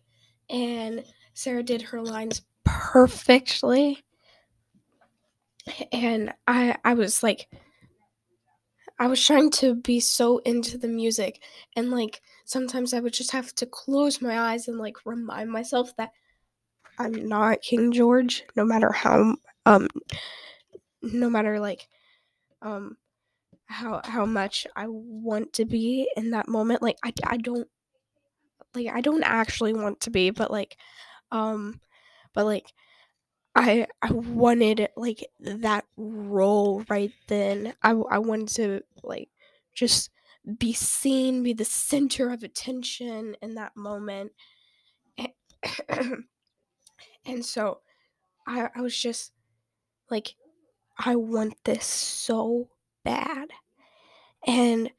and 0.49 1.03
Sarah 1.33 1.63
did 1.63 1.81
her 1.81 2.01
lines 2.01 2.41
perfectly. 2.63 4.03
And 5.91 6.33
I 6.47 6.75
I 6.83 6.93
was 6.93 7.21
like 7.23 7.47
I 8.99 9.07
was 9.07 9.23
trying 9.23 9.51
to 9.51 9.75
be 9.75 9.99
so 9.99 10.39
into 10.39 10.77
the 10.77 10.87
music 10.87 11.43
and 11.75 11.91
like 11.91 12.21
sometimes 12.45 12.93
I 12.93 12.99
would 12.99 13.13
just 13.13 13.31
have 13.31 13.53
to 13.55 13.65
close 13.65 14.21
my 14.21 14.39
eyes 14.51 14.67
and 14.67 14.79
like 14.79 15.05
remind 15.05 15.51
myself 15.51 15.95
that 15.97 16.11
I'm 16.97 17.27
not 17.27 17.61
King 17.61 17.91
George 17.91 18.43
no 18.55 18.65
matter 18.65 18.91
how 18.91 19.35
um 19.65 19.87
no 21.01 21.29
matter 21.29 21.59
like 21.59 21.87
um 22.61 22.97
how 23.65 24.01
how 24.03 24.25
much 24.25 24.65
I 24.75 24.85
want 24.87 25.53
to 25.53 25.65
be 25.65 26.09
in 26.15 26.31
that 26.31 26.47
moment 26.47 26.81
like 26.81 26.97
I 27.03 27.13
I 27.25 27.37
don't 27.37 27.67
like 28.73 28.87
I 28.93 29.01
don't 29.01 29.23
actually 29.23 29.73
want 29.73 30.01
to 30.01 30.09
be, 30.09 30.29
but 30.29 30.51
like 30.51 30.77
um 31.31 31.81
but 32.33 32.45
like 32.45 32.71
I 33.55 33.87
I 34.01 34.11
wanted 34.11 34.89
like 34.95 35.25
that 35.39 35.85
role 35.97 36.83
right 36.89 37.11
then. 37.27 37.73
I 37.83 37.91
I 37.91 38.19
wanted 38.19 38.49
to 38.49 38.81
like 39.03 39.29
just 39.73 40.11
be 40.59 40.73
seen, 40.73 41.43
be 41.43 41.53
the 41.53 41.65
center 41.65 42.29
of 42.31 42.43
attention 42.43 43.35
in 43.41 43.55
that 43.55 43.75
moment. 43.75 44.31
and 47.27 47.45
so 47.45 47.79
I 48.47 48.69
I 48.75 48.81
was 48.81 48.97
just 48.97 49.33
like 50.09 50.33
I 50.97 51.15
want 51.15 51.55
this 51.63 51.85
so 51.85 52.69
bad. 53.03 53.49
And 54.45 54.89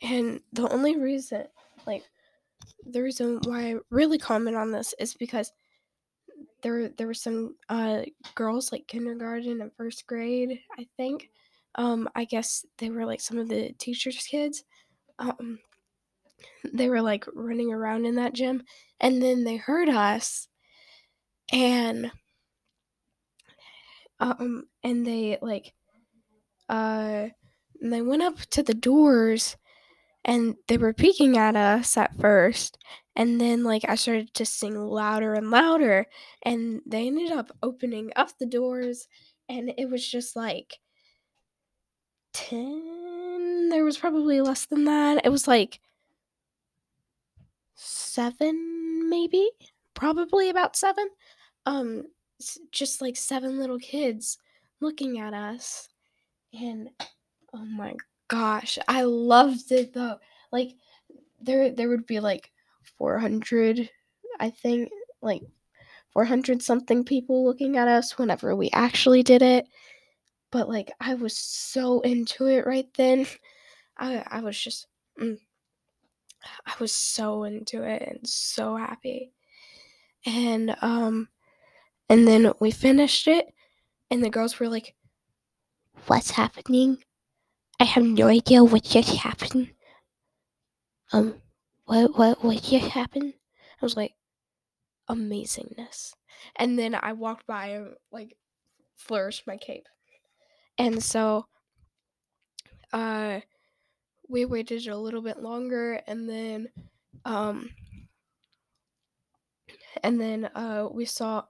and 0.00 0.40
the 0.52 0.68
only 0.68 0.96
reason 0.96 1.44
like 1.86 2.04
the 2.86 3.02
reason 3.02 3.40
why 3.44 3.72
I 3.72 3.76
really 3.90 4.18
comment 4.18 4.56
on 4.56 4.70
this 4.70 4.94
is 4.98 5.14
because 5.14 5.52
there 6.62 6.88
there 6.90 7.06
were 7.06 7.14
some 7.14 7.56
uh 7.68 8.02
girls 8.34 8.72
like 8.72 8.86
kindergarten 8.86 9.60
and 9.60 9.72
first 9.76 10.06
grade, 10.06 10.60
I 10.78 10.86
think. 10.96 11.30
Um 11.74 12.08
I 12.14 12.24
guess 12.24 12.64
they 12.78 12.90
were 12.90 13.04
like 13.04 13.20
some 13.20 13.38
of 13.38 13.48
the 13.48 13.72
teachers' 13.78 14.26
kids. 14.30 14.64
Um 15.18 15.58
they 16.72 16.88
were 16.88 17.02
like 17.02 17.24
running 17.34 17.72
around 17.72 18.06
in 18.06 18.14
that 18.16 18.32
gym 18.32 18.62
and 19.02 19.22
then 19.22 19.44
they 19.44 19.56
heard 19.56 19.90
us 19.90 20.48
and 21.52 22.10
um 24.20 24.64
and 24.82 25.06
they 25.06 25.38
like 25.42 25.74
uh 26.68 27.28
and 27.80 27.92
they 27.92 28.02
went 28.02 28.22
up 28.22 28.38
to 28.50 28.62
the 28.62 28.74
doors 28.74 29.56
and 30.24 30.56
they 30.68 30.78
were 30.78 30.94
peeking 30.94 31.38
at 31.38 31.56
us 31.56 31.96
at 31.96 32.16
first 32.20 32.78
and 33.16 33.40
then 33.40 33.64
like 33.64 33.84
i 33.88 33.94
started 33.96 34.32
to 34.34 34.46
sing 34.46 34.76
louder 34.76 35.34
and 35.34 35.50
louder 35.50 36.06
and 36.44 36.80
they 36.86 37.06
ended 37.08 37.32
up 37.32 37.52
opening 37.62 38.12
up 38.16 38.30
the 38.38 38.46
doors 38.46 39.08
and 39.48 39.72
it 39.78 39.90
was 39.90 40.06
just 40.08 40.36
like 40.36 40.78
10 42.32 43.68
there 43.70 43.84
was 43.84 43.98
probably 43.98 44.40
less 44.40 44.66
than 44.66 44.84
that. 44.84 45.24
It 45.24 45.30
was 45.30 45.48
like 45.48 45.80
7 47.82 49.08
maybe 49.08 49.50
probably 49.94 50.50
about 50.50 50.76
7 50.76 51.08
um 51.66 52.04
just 52.70 53.00
like 53.00 53.16
seven 53.16 53.58
little 53.58 53.78
kids 53.78 54.38
looking 54.80 55.20
at 55.20 55.34
us 55.34 55.88
and 56.54 56.88
oh 57.54 57.64
my 57.64 57.94
gosh 58.28 58.78
i 58.88 59.02
loved 59.02 59.70
it 59.70 59.92
though 59.92 60.16
like 60.50 60.74
there 61.40 61.70
there 61.70 61.88
would 61.88 62.06
be 62.06 62.20
like 62.20 62.50
400 62.98 63.88
i 64.40 64.50
think 64.50 64.90
like 65.20 65.42
400 66.12 66.62
something 66.62 67.04
people 67.04 67.44
looking 67.44 67.76
at 67.76 67.88
us 67.88 68.18
whenever 68.18 68.54
we 68.54 68.70
actually 68.72 69.22
did 69.22 69.42
it 69.42 69.66
but 70.50 70.68
like 70.68 70.92
i 71.00 71.14
was 71.14 71.36
so 71.36 72.00
into 72.00 72.46
it 72.46 72.66
right 72.66 72.88
then 72.96 73.26
i 73.98 74.22
i 74.28 74.40
was 74.40 74.58
just 74.58 74.86
mm, 75.20 75.38
i 76.66 76.72
was 76.80 76.92
so 76.92 77.44
into 77.44 77.82
it 77.82 78.02
and 78.02 78.26
so 78.28 78.76
happy 78.76 79.32
and 80.26 80.76
um 80.82 81.28
and 82.08 82.26
then 82.28 82.52
we 82.60 82.70
finished 82.70 83.26
it 83.28 83.46
and 84.10 84.22
the 84.24 84.30
girls 84.30 84.58
were 84.58 84.68
like 84.68 84.94
what's 86.06 86.32
happening 86.32 86.98
I 87.82 87.84
have 87.84 88.04
no 88.04 88.28
idea 88.28 88.62
what 88.62 88.84
just 88.84 89.16
happened. 89.16 89.72
Um, 91.12 91.42
what 91.84 92.16
what 92.16 92.44
what 92.44 92.62
just 92.62 92.90
happened? 92.90 93.34
I 93.80 93.84
was 93.84 93.96
like, 93.96 94.14
amazingness. 95.10 96.12
And 96.54 96.78
then 96.78 96.94
I 96.94 97.12
walked 97.12 97.44
by 97.48 97.66
and 97.70 97.94
like 98.12 98.36
flourished 98.94 99.48
my 99.48 99.56
cape. 99.56 99.88
And 100.78 101.02
so 101.02 101.46
uh 102.92 103.40
we 104.28 104.44
waited 104.44 104.86
a 104.86 104.96
little 104.96 105.22
bit 105.22 105.38
longer 105.38 106.00
and 106.06 106.28
then 106.28 106.68
um 107.24 107.70
and 110.02 110.20
then 110.20 110.46
uh 110.54 110.88
we 110.90 111.04
saw 111.04 111.42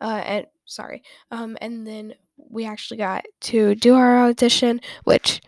uh 0.00 0.22
and 0.24 0.46
sorry 0.64 1.02
um 1.30 1.56
and 1.60 1.86
then 1.86 2.14
we 2.36 2.66
actually 2.66 2.96
got 2.98 3.24
to 3.40 3.74
do 3.76 3.94
our 3.94 4.26
audition 4.26 4.80
which 5.04 5.40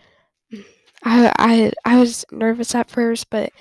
I 1.04 1.32
I 1.38 1.72
I 1.84 1.98
was 1.98 2.24
nervous 2.30 2.74
at 2.74 2.90
first, 2.90 3.30
but 3.30 3.52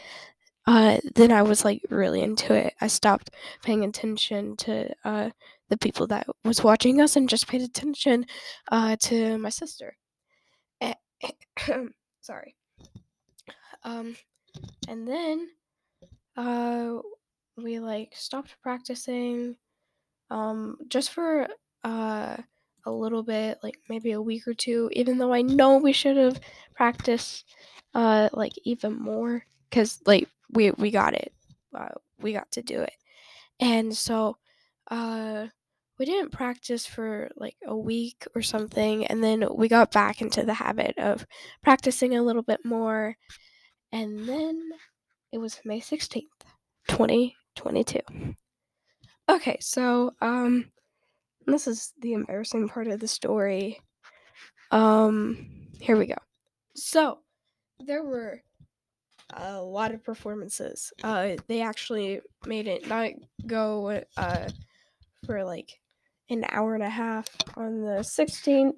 uh, 0.68 0.98
then 1.16 1.32
I 1.32 1.44
was 1.44 1.64
like 1.66 1.82
really 1.90 2.22
into 2.22 2.54
it. 2.54 2.74
I 2.82 2.88
stopped 2.88 3.32
paying 3.64 3.84
attention 3.84 4.58
to 4.58 4.94
uh, 5.06 5.30
the 5.70 5.78
people 5.78 6.08
that 6.08 6.28
was 6.44 6.64
watching 6.64 7.02
us 7.02 7.16
and 7.16 7.30
just 7.30 7.48
paid 7.48 7.62
attention 7.62 8.26
uh, 8.72 8.98
to 9.02 9.38
my 9.38 9.50
sister. 9.50 9.98
Sorry. 12.22 12.56
Um, 13.88 14.18
and 14.90 15.08
then 15.08 15.48
uh, 16.36 16.98
we 17.58 17.80
like 17.80 18.14
stopped 18.16 18.56
practicing 18.62 19.56
um, 20.30 20.78
just 20.90 21.12
for 21.12 21.48
uh, 21.84 22.38
a 22.86 22.92
little 22.92 23.24
bit, 23.24 23.60
like 23.64 23.78
maybe 23.90 24.12
a 24.12 24.22
week 24.22 24.48
or 24.48 24.54
two, 24.54 24.90
even 24.94 25.18
though 25.18 25.34
I 25.34 25.42
know 25.42 25.78
we 25.78 25.94
should 25.94 26.18
have 26.18 26.40
practiced 26.76 27.46
uh 27.94 28.30
like 28.34 28.52
even 28.66 28.94
more 28.94 29.46
cuz 29.72 30.02
like 30.06 30.28
we 30.52 30.72
we 30.72 30.92
got 30.92 31.14
it. 31.14 31.34
Uh, 31.74 31.96
we 32.20 32.34
got 32.34 32.52
to 32.52 32.62
do 32.62 32.82
it. 32.82 32.94
And 33.60 33.96
so 33.96 34.38
uh 34.92 35.48
we 36.00 36.06
didn't 36.06 36.32
practice 36.32 36.86
for 36.86 37.30
like 37.38 37.56
a 37.66 37.76
week 37.76 38.26
or 38.36 38.42
something 38.42 39.06
and 39.08 39.24
then 39.24 39.48
we 39.56 39.68
got 39.68 39.92
back 39.92 40.22
into 40.22 40.44
the 40.44 40.54
habit 40.54 40.98
of 41.00 41.26
practicing 41.64 42.16
a 42.16 42.22
little 42.22 42.44
bit 42.44 42.64
more 42.66 43.18
and 43.98 44.30
then 44.30 44.70
it 45.32 45.40
was 45.40 45.60
May 45.66 45.82
16th, 45.82 46.24
2022. 46.88 48.00
Okay, 49.30 49.58
so 49.60 50.14
um 50.22 50.66
this 51.48 51.68
is 51.68 51.94
the 52.02 52.14
embarrassing 52.14 52.68
part 52.70 52.88
of 52.88 53.00
the 53.00 53.08
story. 53.08 53.80
Um, 54.72 55.48
here 55.80 55.98
we 55.98 56.06
go. 56.06 56.18
So, 56.76 57.20
there 57.80 58.04
were 58.04 58.44
a 59.34 59.62
lot 59.62 59.94
of 59.94 60.04
performances. 60.04 60.92
Uh, 61.04 61.38
they 61.48 61.62
actually 61.62 62.20
made 62.46 62.68
it 62.68 62.88
not 62.88 63.12
go 63.46 64.04
uh, 64.18 64.50
for 65.26 65.44
like 65.46 65.80
an 66.30 66.46
hour 66.50 66.76
and 66.76 66.84
a 66.84 66.90
half 66.90 67.28
on 67.56 67.82
the 67.82 68.00
16th, 68.02 68.76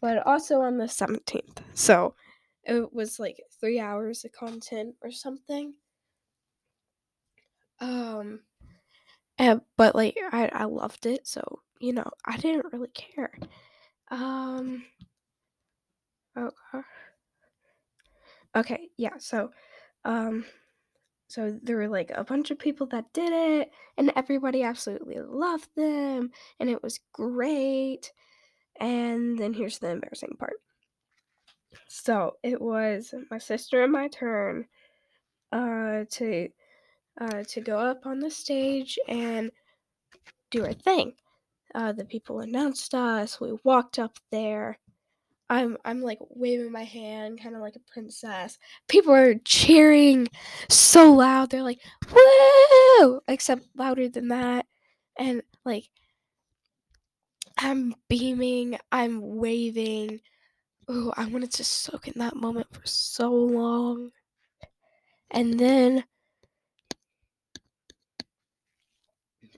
but 0.00 0.24
also 0.24 0.60
on 0.60 0.78
the 0.78 0.84
17th. 0.84 1.58
So, 1.74 2.14
it 2.64 2.92
was 2.92 3.18
like 3.18 3.42
three 3.60 3.80
hours 3.80 4.24
of 4.24 4.32
content 4.32 4.96
or 5.02 5.10
something. 5.10 5.74
Um, 7.80 8.40
and, 9.38 9.62
but 9.76 9.94
like 9.94 10.18
I, 10.32 10.48
I 10.52 10.64
loved 10.64 11.06
it, 11.06 11.26
so 11.26 11.60
you 11.80 11.92
know, 11.92 12.10
I 12.24 12.36
didn't 12.38 12.72
really 12.72 12.90
care. 12.90 13.32
Um 14.10 14.84
okay. 16.36 16.82
Okay, 18.54 18.88
yeah, 18.96 19.16
so 19.18 19.50
um 20.04 20.44
so 21.28 21.58
there 21.62 21.76
were 21.78 21.88
like 21.88 22.10
a 22.14 22.24
bunch 22.24 22.50
of 22.50 22.58
people 22.58 22.86
that 22.88 23.12
did 23.14 23.32
it 23.32 23.70
and 23.98 24.12
everybody 24.16 24.62
absolutely 24.62 25.18
loved 25.20 25.68
them 25.76 26.30
and 26.60 26.70
it 26.70 26.82
was 26.82 27.00
great. 27.12 28.12
And 28.80 29.38
then 29.38 29.54
here's 29.54 29.78
the 29.80 29.90
embarrassing 29.90 30.36
part. 30.38 30.56
So, 31.88 32.36
it 32.42 32.60
was 32.60 33.14
my 33.30 33.38
sister 33.38 33.82
and 33.82 33.92
my 33.92 34.08
turn 34.08 34.66
uh 35.52 36.04
to 36.10 36.48
uh 37.20 37.42
to 37.44 37.60
go 37.60 37.78
up 37.78 38.06
on 38.06 38.20
the 38.20 38.30
stage 38.30 38.98
and 39.08 39.50
do 40.50 40.64
our 40.64 40.72
thing 40.72 41.14
uh, 41.74 41.92
the 41.92 42.04
people 42.04 42.40
announced 42.40 42.94
us. 42.94 43.40
We 43.40 43.52
walked 43.64 43.98
up 43.98 44.18
there. 44.30 44.78
I'm 45.50 45.76
I'm 45.84 46.02
like 46.02 46.18
waving 46.30 46.72
my 46.72 46.84
hand, 46.84 47.40
kind 47.42 47.54
of 47.54 47.62
like 47.62 47.76
a 47.76 47.92
princess. 47.92 48.58
People 48.88 49.14
are 49.14 49.34
cheering 49.44 50.28
so 50.70 51.12
loud. 51.12 51.50
They're 51.50 51.62
like, 51.62 51.80
"Woo!" 52.12 53.20
Except 53.28 53.62
louder 53.76 54.08
than 54.08 54.28
that, 54.28 54.66
and 55.18 55.42
like 55.64 55.90
I'm 57.58 57.94
beaming. 58.08 58.78
I'm 58.90 59.20
waving. 59.36 60.20
Oh, 60.88 61.12
I 61.16 61.26
wanted 61.26 61.52
to 61.54 61.64
soak 61.64 62.08
in 62.08 62.14
that 62.18 62.36
moment 62.36 62.72
for 62.72 62.86
so 62.86 63.30
long. 63.30 64.12
And 65.32 65.58
then 65.58 66.04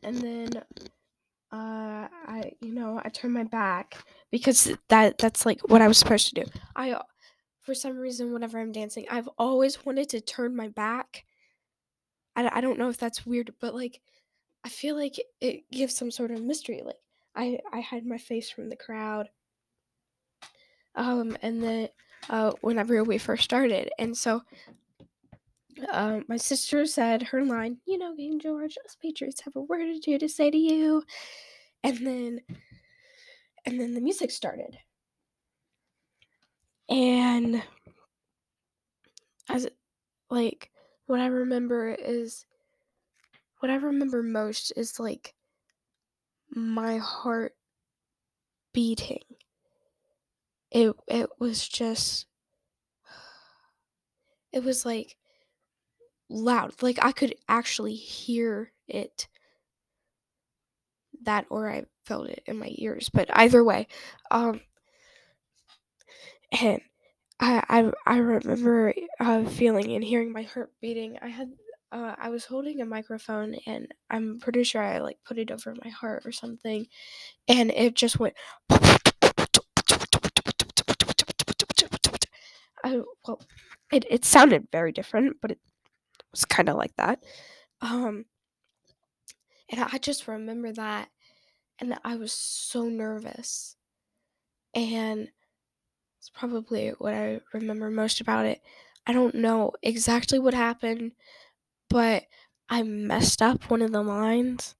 and 0.02 0.16
then 0.18 0.50
uh, 1.52 2.08
I, 2.26 2.52
you 2.60 2.72
know, 2.74 3.00
I 3.04 3.08
turned 3.10 3.34
my 3.34 3.44
back 3.44 3.96
because 4.30 4.72
that 4.88 5.18
that's 5.18 5.46
like 5.46 5.60
what 5.68 5.82
I 5.82 5.88
was 5.88 5.98
supposed 5.98 6.28
to 6.34 6.44
do. 6.44 6.50
I, 6.76 7.00
for 7.62 7.74
some 7.74 7.98
reason, 7.98 8.32
whenever 8.32 8.58
I'm 8.60 8.72
dancing, 8.72 9.06
I've 9.10 9.28
always 9.38 9.84
wanted 9.84 10.10
to 10.10 10.20
turn 10.20 10.56
my 10.56 10.68
back, 10.68 11.24
I 12.37 12.48
I 12.58 12.60
don't 12.60 12.78
know 12.78 12.88
if 12.88 12.98
that's 12.98 13.26
weird, 13.26 13.54
but, 13.60 13.74
like, 13.74 14.00
I 14.64 14.68
feel 14.68 14.96
like 14.96 15.16
it 15.40 15.70
gives 15.70 15.96
some 15.96 16.10
sort 16.10 16.30
of 16.32 16.42
mystery, 16.42 16.82
like, 16.84 16.98
I 17.37 17.60
I 17.72 17.80
hide 17.80 18.06
my 18.06 18.18
face 18.18 18.50
from 18.50 18.68
the 18.68 18.76
crowd. 18.76 19.28
Um, 20.94 21.37
and 21.42 21.62
then, 21.62 21.88
uh, 22.30 22.52
whenever 22.61 23.02
we 23.04 23.18
first 23.18 23.44
started, 23.44 23.90
and 23.98 24.16
so 24.16 24.42
um, 25.90 26.24
my 26.28 26.37
sister 26.37 26.87
said 26.87 27.22
her 27.22 27.44
line, 27.44 27.78
"You 27.87 27.98
know, 27.98 28.14
King 28.14 28.38
George, 28.38 28.76
us 28.85 28.96
Patriots 29.00 29.40
have 29.42 29.57
a 29.57 29.61
word 29.61 29.83
or 29.83 30.00
two 30.02 30.18
to 30.18 30.28
say 30.28 30.50
to 30.50 30.57
you," 30.59 31.02
and 31.83 31.98
then 32.07 32.40
and 33.66 33.80
then 33.80 33.94
the 33.94 34.00
music 34.00 34.30
started. 34.30 34.78
And 36.88 37.62
as 39.48 39.68
like 40.30 40.70
what 41.07 41.20
I 41.20 41.26
remember 41.26 41.90
is 41.90 42.46
what 43.61 43.70
I 43.70 43.76
remember 43.76 44.22
most 44.22 44.72
is 44.76 45.00
like 45.00 45.35
my 46.50 46.98
heart 46.98 47.54
beating. 48.72 49.34
It 50.74 50.94
it 51.08 51.30
was 51.38 51.66
just 51.66 52.26
it 54.52 54.64
was 54.64 54.84
like 54.87 55.16
loud. 56.28 56.82
Like 56.82 56.98
I 57.02 57.12
could 57.12 57.34
actually 57.48 57.94
hear 57.94 58.72
it. 58.88 59.28
That 61.22 61.46
or 61.50 61.68
I 61.70 61.87
felt 62.04 62.28
it 62.28 62.42
in 62.46 62.58
my 62.58 62.70
ears. 62.76 63.08
But 63.08 63.28
either 63.37 63.64
way, 63.64 63.88
um 64.30 64.60
and 66.52 66.80
I 67.40 67.64
I, 67.68 67.92
I 68.06 68.18
remember 68.18 68.94
uh, 69.20 69.44
feeling 69.46 69.92
and 69.92 70.04
hearing 70.04 70.32
my 70.32 70.42
heart 70.42 70.72
beating. 70.80 71.18
I 71.22 71.28
had 71.28 71.52
uh, 71.92 72.14
I 72.18 72.30
was 72.30 72.44
holding 72.44 72.80
a 72.82 72.87
microphone 72.87 73.56
and 73.66 73.88
I'm 74.10 74.40
pretty 74.40 74.64
sure 74.64 74.82
I 74.82 74.98
like 74.98 75.18
put 75.26 75.38
it 75.38 75.50
over 75.50 75.74
my 75.84 75.90
heart 75.90 76.24
or 76.26 76.32
something, 76.32 76.87
and 77.48 77.70
it 77.72 77.94
just 77.94 78.18
went. 78.20 78.34
I 82.85 83.03
well, 83.27 83.42
it 83.92 84.07
it 84.11 84.25
sounded 84.27 84.68
very 84.73 84.92
different, 84.92 85.38
but 85.42 85.53
it 85.53 85.61
was 86.33 86.44
kind 86.47 86.68
of 86.70 86.77
like 86.77 86.97
that. 86.97 87.23
Um, 87.83 88.27
and 89.70 89.81
I 89.81 89.99
just 89.99 90.29
remember 90.29 90.73
that, 90.73 91.09
and 91.81 91.99
I 92.05 92.16
was 92.16 92.33
so 92.33 92.85
nervous, 92.88 93.77
and 94.75 95.29
it's 96.20 96.31
probably 96.31 96.90
what 96.99 97.14
I 97.14 97.40
remember 97.55 97.90
most 97.90 98.20
about 98.20 98.47
it. 98.47 98.62
I 99.07 99.12
don't 99.12 99.37
know 99.37 99.73
exactly 99.83 100.38
what 100.38 100.55
happened, 100.55 101.12
but 101.90 102.25
I 102.70 102.83
messed 102.85 103.42
up 103.42 103.70
one 103.70 103.83
of 103.83 103.92
the 103.92 104.03
lines. 104.03 104.77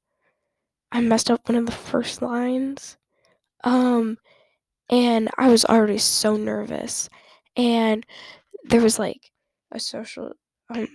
I 0.93 1.01
messed 1.03 1.31
up 1.31 1.49
one 1.49 1.57
of 1.59 1.67
the 1.67 1.73
first 1.73 2.23
lines. 2.23 2.97
Um, 3.65 4.19
and 4.91 5.31
I 5.39 5.49
was 5.49 5.65
already 5.67 5.99
so 5.99 6.37
nervous. 6.37 7.09
And 7.57 8.07
there 8.65 8.83
was 8.83 8.99
like 8.99 9.33
a 9.73 9.81
social 9.81 10.35
um 10.71 10.89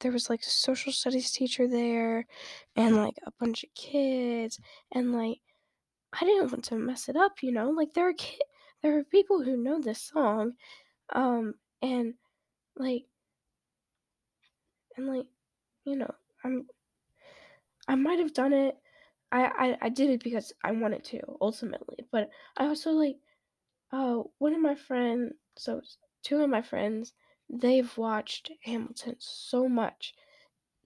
there 0.00 0.12
was 0.12 0.28
like 0.28 0.40
a 0.42 0.50
social 0.50 0.92
studies 0.92 1.30
teacher 1.30 1.66
there 1.68 2.26
and 2.74 2.96
like 2.96 3.16
a 3.26 3.32
bunch 3.40 3.64
of 3.64 3.74
kids 3.74 4.60
and 4.92 5.12
like 5.12 5.40
I 6.14 6.24
didn't 6.26 6.52
want 6.52 6.64
to 6.66 6.76
mess 6.76 7.08
it 7.08 7.16
up, 7.16 7.42
you 7.42 7.52
know? 7.52 7.70
Like 7.70 7.94
there 7.94 8.08
are 8.08 8.14
ki- 8.14 8.40
there 8.82 8.98
are 8.98 9.04
people 9.04 9.42
who 9.42 9.56
know 9.56 9.80
this 9.80 10.02
song 10.02 10.54
um 11.14 11.54
and 11.82 12.14
like 12.76 13.06
and 14.96 15.06
like 15.06 15.26
you 15.84 15.96
know, 15.96 16.10
I'm 16.44 16.66
I 17.88 17.94
might 17.96 18.18
have 18.18 18.32
done 18.32 18.52
it. 18.52 18.78
I, 19.32 19.44
I 19.46 19.78
I 19.82 19.88
did 19.88 20.10
it 20.10 20.22
because 20.22 20.52
I 20.62 20.70
wanted 20.72 21.02
to 21.06 21.20
ultimately, 21.40 21.98
but 22.12 22.30
I 22.56 22.66
also 22.66 22.92
like 22.92 23.16
uh 23.92 24.22
one 24.38 24.54
of 24.54 24.60
my 24.60 24.74
friends, 24.74 25.34
so 25.56 25.80
two 26.22 26.42
of 26.42 26.50
my 26.50 26.62
friends, 26.62 27.12
they've 27.48 27.96
watched 27.96 28.50
Hamilton 28.64 29.16
so 29.18 29.68
much. 29.68 30.14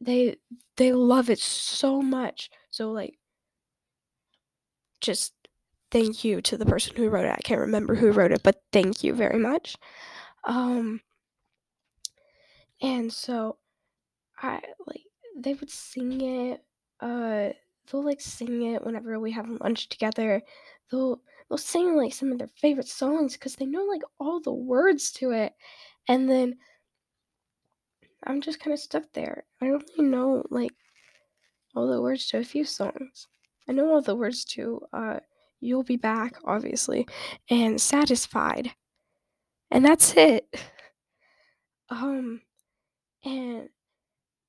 They 0.00 0.36
they 0.76 0.92
love 0.92 1.30
it 1.30 1.38
so 1.38 2.02
much. 2.02 2.50
So 2.70 2.92
like 2.92 3.18
just 5.00 5.34
thank 5.90 6.24
you 6.24 6.40
to 6.42 6.56
the 6.56 6.66
person 6.66 6.96
who 6.96 7.08
wrote 7.08 7.26
it. 7.26 7.32
I 7.32 7.42
can't 7.42 7.60
remember 7.60 7.94
who 7.94 8.12
wrote 8.12 8.32
it, 8.32 8.42
but 8.42 8.62
thank 8.72 9.02
you 9.02 9.14
very 9.14 9.38
much. 9.38 9.76
Um 10.44 11.00
and 12.80 13.12
so 13.12 13.58
I 14.38 14.60
like 14.86 15.04
they 15.36 15.54
would 15.54 15.70
sing 15.70 16.20
it 16.20 16.64
uh 17.00 17.50
they'll 17.90 18.04
like 18.04 18.20
sing 18.20 18.62
it 18.74 18.84
whenever 18.84 19.18
we 19.18 19.32
have 19.32 19.48
lunch 19.60 19.88
together. 19.88 20.42
They'll 20.90 21.20
they'll 21.50 21.58
sing 21.58 21.96
like 21.96 22.14
some 22.14 22.32
of 22.32 22.38
their 22.38 22.48
favorite 22.48 22.88
songs 22.88 23.34
because 23.34 23.56
they 23.56 23.66
know 23.66 23.84
like 23.84 24.02
all 24.20 24.40
the 24.40 24.54
words 24.54 25.10
to 25.12 25.32
it. 25.32 25.52
And 26.08 26.30
then 26.30 26.56
I'm 28.24 28.40
just 28.40 28.60
kind 28.60 28.72
of 28.72 28.78
stuck 28.80 29.04
there. 29.12 29.44
I 29.60 29.66
don't 29.66 29.84
really 29.98 30.08
know 30.10 30.44
like 30.50 30.72
all 31.74 31.88
the 31.88 32.00
words 32.00 32.26
to 32.28 32.38
a 32.38 32.44
few 32.44 32.64
songs. 32.64 33.26
I 33.68 33.72
know 33.72 33.90
all 33.90 34.02
the 34.02 34.14
words 34.14 34.44
to 34.46 34.80
uh 34.92 35.20
You'll 35.60 35.82
Be 35.82 35.96
Back, 35.96 36.36
obviously, 36.44 37.06
and 37.50 37.80
Satisfied. 37.80 38.70
And 39.70 39.84
that's 39.84 40.16
it. 40.16 40.46
Um 41.92 42.40
and 43.24 43.68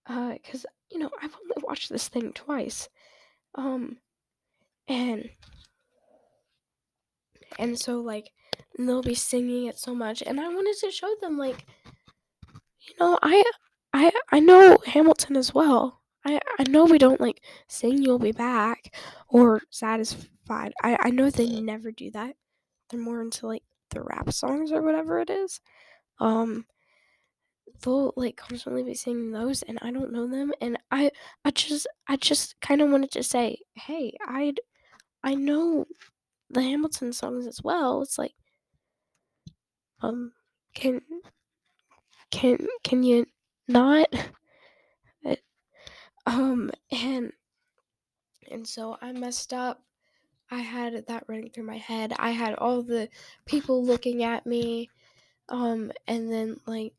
uh 0.06 0.36
cuz 0.44 0.66
you 0.92 1.00
know, 1.00 1.10
I've 1.22 1.36
only 1.36 1.64
watched 1.64 1.90
this 1.90 2.08
thing 2.08 2.34
twice. 2.34 2.88
Um 3.56 3.98
and 4.88 5.30
and 7.60 7.78
so 7.80 8.00
like 8.00 8.32
they'll 8.78 9.02
be 9.02 9.16
singing 9.16 9.66
it 9.66 9.78
so 9.78 9.94
much 9.94 10.22
and 10.26 10.40
i 10.40 10.48
wanted 10.48 10.76
to 10.78 10.92
show 10.92 11.14
them 11.22 11.38
like 11.38 11.66
you 12.80 12.94
know 13.00 13.18
i 13.22 13.44
i 13.94 14.12
i 14.32 14.40
know 14.40 14.78
hamilton 14.86 15.36
as 15.36 15.54
well. 15.54 16.02
I 16.26 16.40
i 16.60 16.64
know 16.70 16.86
we 16.86 16.98
don't 16.98 17.22
like 17.22 17.44
sing 17.68 18.02
you'll 18.02 18.20
be 18.20 18.32
back 18.32 18.96
or 19.28 19.62
satisfied. 19.70 20.74
I 20.84 20.98
i 21.02 21.10
know 21.10 21.30
they 21.30 21.60
never 21.62 21.92
do 21.92 22.12
that. 22.12 22.36
They're 22.90 23.00
more 23.00 23.22
into 23.22 23.48
like 23.48 23.64
the 23.90 24.02
rap 24.02 24.32
songs 24.32 24.72
or 24.72 24.82
whatever 24.82 25.20
it 25.20 25.30
is. 25.30 25.60
Um 26.20 26.66
they'll 27.84 28.14
like 28.16 28.38
constantly 28.38 28.84
be 28.84 28.94
singing 28.94 29.32
those 29.32 29.64
and 29.64 29.80
i 29.82 29.92
don't 29.92 30.12
know 30.12 30.28
them 30.28 30.52
and 30.62 30.78
i 30.92 31.10
i 31.46 31.52
just 31.52 31.88
i 32.08 32.16
just 32.16 32.60
kind 32.62 32.82
of 32.82 32.90
wanted 32.90 33.12
to 33.12 33.24
say 33.24 33.58
hey 33.76 34.16
i 34.26 34.54
i 35.24 35.34
know 35.34 35.86
the 36.54 36.62
Hamilton 36.62 37.14
songs 37.14 37.48
as 37.48 37.62
well. 37.64 38.02
It's 38.02 38.18
like, 38.18 38.34
um, 40.02 40.34
can 40.74 41.02
can 42.32 42.68
can 42.84 43.04
you 43.04 43.26
not? 43.68 44.08
Um, 46.26 46.72
and 46.92 47.34
and 48.50 48.68
so 48.68 48.98
I 49.02 49.12
messed 49.12 49.54
up. 49.54 49.82
I 50.52 50.60
had 50.60 51.06
that 51.08 51.24
running 51.28 51.50
through 51.50 51.66
my 51.66 51.78
head. 51.78 52.14
I 52.20 52.32
had 52.32 52.56
all 52.56 52.84
the 52.84 53.10
people 53.46 53.84
looking 53.84 54.24
at 54.24 54.46
me, 54.46 54.90
um, 55.50 55.92
and 56.08 56.32
then 56.32 56.60
like 56.66 56.94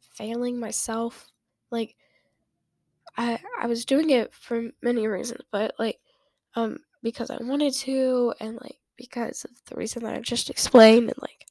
failing 0.00 0.58
myself. 0.60 1.28
Like 1.70 1.96
I 3.16 3.40
I 3.60 3.66
was 3.66 3.84
doing 3.84 4.10
it 4.10 4.32
for 4.34 4.70
many 4.82 5.06
reasons, 5.06 5.42
but 5.50 5.74
like 5.78 6.00
um 6.54 6.78
because 7.02 7.30
I 7.30 7.38
wanted 7.42 7.74
to 7.74 8.34
and 8.40 8.60
like 8.60 8.78
because 8.96 9.44
of 9.44 9.50
the 9.66 9.76
reason 9.76 10.02
that 10.04 10.14
I 10.14 10.20
just 10.20 10.50
explained 10.50 11.08
and 11.08 11.18
like 11.20 11.46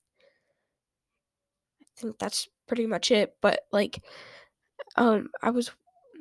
I 1.82 1.86
think 1.96 2.20
that's 2.20 2.48
pretty 2.68 2.86
much 2.88 3.12
it. 3.12 3.36
But 3.42 3.62
like 3.72 4.04
um 4.96 5.30
I 5.42 5.50
was 5.52 5.72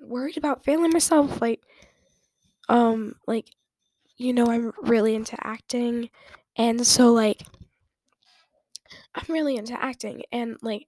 worried 0.02 0.36
about 0.36 0.64
failing 0.64 0.90
myself 0.90 1.40
like 1.40 1.60
um 2.68 3.14
like 3.26 3.48
you 4.16 4.32
know 4.32 4.46
I'm 4.46 4.72
really 4.82 5.14
into 5.14 5.36
acting 5.46 6.10
and 6.56 6.86
so 6.86 7.12
like 7.12 7.42
I'm 9.14 9.32
really 9.32 9.56
into 9.56 9.80
acting 9.82 10.22
and 10.32 10.56
like 10.62 10.86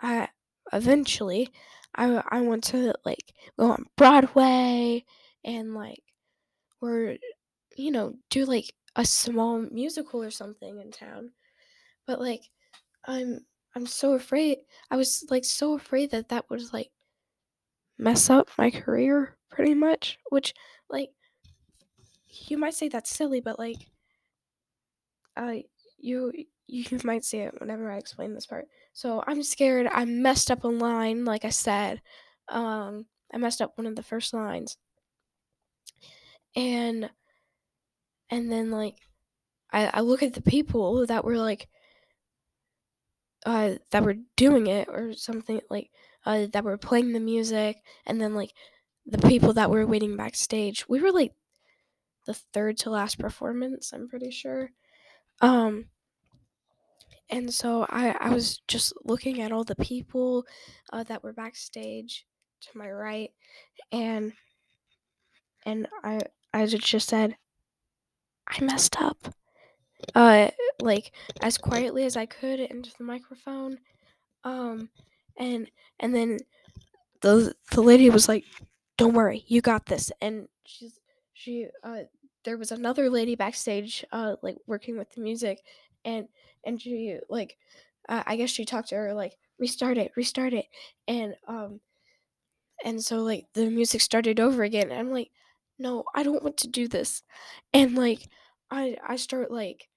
I 0.00 0.28
eventually 0.72 1.50
I 1.94 2.22
I 2.28 2.40
want 2.40 2.64
to 2.64 2.94
like 3.04 3.32
go 3.58 3.70
on 3.72 3.86
Broadway 3.96 5.04
and 5.44 5.74
like 5.74 6.02
or 6.80 7.16
you 7.76 7.90
know 7.90 8.14
do 8.30 8.44
like 8.44 8.72
a 8.96 9.04
small 9.04 9.58
musical 9.60 10.22
or 10.22 10.30
something 10.30 10.80
in 10.80 10.90
town. 10.92 11.32
But 12.06 12.20
like 12.20 12.50
I'm 13.06 13.46
I'm 13.76 13.86
so 13.86 14.14
afraid. 14.14 14.58
I 14.90 14.96
was 14.96 15.24
like 15.30 15.44
so 15.44 15.74
afraid 15.74 16.10
that 16.12 16.30
that 16.30 16.50
would 16.50 16.72
like 16.72 16.92
mess 17.98 18.30
up 18.30 18.48
my 18.56 18.70
career 18.70 19.36
pretty 19.50 19.74
much, 19.74 20.18
which 20.30 20.54
like 20.88 21.10
you 22.28 22.58
might 22.58 22.74
say 22.74 22.88
that's 22.88 23.10
silly, 23.10 23.40
but 23.40 23.58
like 23.58 23.90
uh 25.36 25.54
you 25.98 26.32
you 26.66 26.98
might 27.04 27.24
see 27.24 27.38
it 27.38 27.54
whenever 27.60 27.90
I 27.90 27.98
explain 27.98 28.34
this 28.34 28.46
part. 28.46 28.66
So 28.92 29.22
I'm 29.26 29.42
scared. 29.42 29.86
I 29.92 30.04
messed 30.06 30.50
up 30.50 30.64
a 30.64 30.68
line, 30.68 31.24
like 31.24 31.44
I 31.44 31.50
said. 31.50 32.00
Um, 32.48 33.06
I 33.32 33.36
messed 33.36 33.60
up 33.60 33.76
one 33.76 33.86
of 33.86 33.96
the 33.96 34.02
first 34.02 34.32
lines. 34.32 34.78
And 36.56 37.10
and 38.30 38.50
then 38.50 38.70
like 38.70 38.96
I, 39.72 39.86
I 39.94 40.00
look 40.00 40.22
at 40.22 40.34
the 40.34 40.42
people 40.42 41.06
that 41.06 41.24
were 41.24 41.38
like 41.38 41.68
uh 43.46 43.74
that 43.90 44.02
were 44.02 44.16
doing 44.36 44.66
it 44.66 44.88
or 44.88 45.12
something 45.12 45.60
like 45.70 45.90
uh 46.24 46.46
that 46.52 46.64
were 46.64 46.78
playing 46.78 47.12
the 47.12 47.20
music 47.20 47.76
and 48.06 48.20
then 48.20 48.34
like 48.34 48.52
the 49.06 49.18
people 49.28 49.52
that 49.52 49.70
were 49.70 49.86
waiting 49.86 50.16
backstage. 50.16 50.88
We 50.88 51.00
were 51.00 51.12
like 51.12 51.34
the 52.26 52.34
third 52.34 52.78
to 52.78 52.90
last 52.90 53.18
performance, 53.18 53.92
I'm 53.92 54.08
pretty 54.08 54.30
sure. 54.30 54.70
Um 55.42 55.86
and 57.30 57.52
so 57.52 57.86
I, 57.88 58.10
I 58.20 58.30
was 58.30 58.58
just 58.68 58.92
looking 59.04 59.40
at 59.40 59.52
all 59.52 59.64
the 59.64 59.76
people 59.76 60.46
uh, 60.92 61.02
that 61.04 61.22
were 61.22 61.32
backstage 61.32 62.26
to 62.62 62.78
my 62.78 62.90
right 62.90 63.30
and 63.92 64.32
and 65.66 65.88
I 66.02 66.20
I 66.52 66.66
just 66.66 67.08
said 67.08 67.36
I 68.48 68.62
messed 68.64 69.00
up 69.00 69.34
uh 70.14 70.50
like 70.80 71.12
as 71.42 71.58
quietly 71.58 72.04
as 72.04 72.16
I 72.16 72.26
could 72.26 72.60
into 72.60 72.92
the 72.98 73.04
microphone 73.04 73.78
um 74.44 74.90
and 75.38 75.70
and 76.00 76.14
then 76.14 76.38
the 77.22 77.54
the 77.72 77.82
lady 77.82 78.10
was 78.10 78.28
like 78.28 78.44
don't 78.98 79.14
worry 79.14 79.44
you 79.48 79.60
got 79.60 79.86
this 79.86 80.12
and 80.20 80.48
she's 80.64 81.00
she 81.32 81.68
uh 81.82 82.02
there 82.44 82.58
was 82.58 82.72
another 82.72 83.10
lady 83.10 83.34
backstage 83.36 84.04
uh 84.12 84.36
like 84.42 84.58
working 84.66 84.98
with 84.98 85.10
the 85.12 85.20
music 85.20 85.60
and 86.04 86.28
and 86.64 86.80
she 86.80 87.18
like 87.28 87.56
uh, 88.08 88.22
I 88.26 88.36
guess 88.36 88.50
she 88.50 88.64
talked 88.64 88.90
to 88.90 88.96
her 88.96 89.14
like 89.14 89.36
restart 89.58 89.98
it 89.98 90.12
restart 90.16 90.52
it 90.52 90.66
and 91.08 91.34
um 91.48 91.80
and 92.84 93.02
so 93.02 93.18
like 93.18 93.46
the 93.54 93.70
music 93.70 94.00
started 94.00 94.40
over 94.40 94.62
again 94.62 94.90
and 94.90 94.98
I'm 95.00 95.12
like 95.12 95.30
no 95.78 96.04
I 96.14 96.22
don't 96.22 96.42
want 96.42 96.56
to 96.58 96.68
do 96.68 96.88
this 96.88 97.22
and 97.72 97.94
like 97.96 98.28
I 98.70 98.96
I 99.06 99.16
start 99.16 99.50
like 99.50 99.88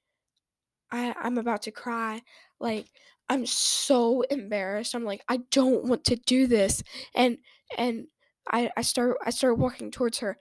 I 0.92 1.14
I'm 1.20 1.38
about 1.38 1.64
to 1.64 1.72
cry 1.72 2.22
like 2.60 2.88
I'm 3.30 3.46
so 3.46 4.22
embarrassed 4.22 4.96
I'm 4.96 5.04
like 5.06 5.24
I 5.28 5.38
don't 5.52 5.86
want 5.86 6.04
to 6.06 6.16
do 6.16 6.48
this 6.48 6.84
and 7.16 7.38
and 7.78 8.08
I 8.50 8.72
I 8.78 8.82
start 8.82 9.18
I 9.26 9.32
start 9.32 9.58
walking 9.58 9.92
towards 9.92 10.20
her. 10.20 10.38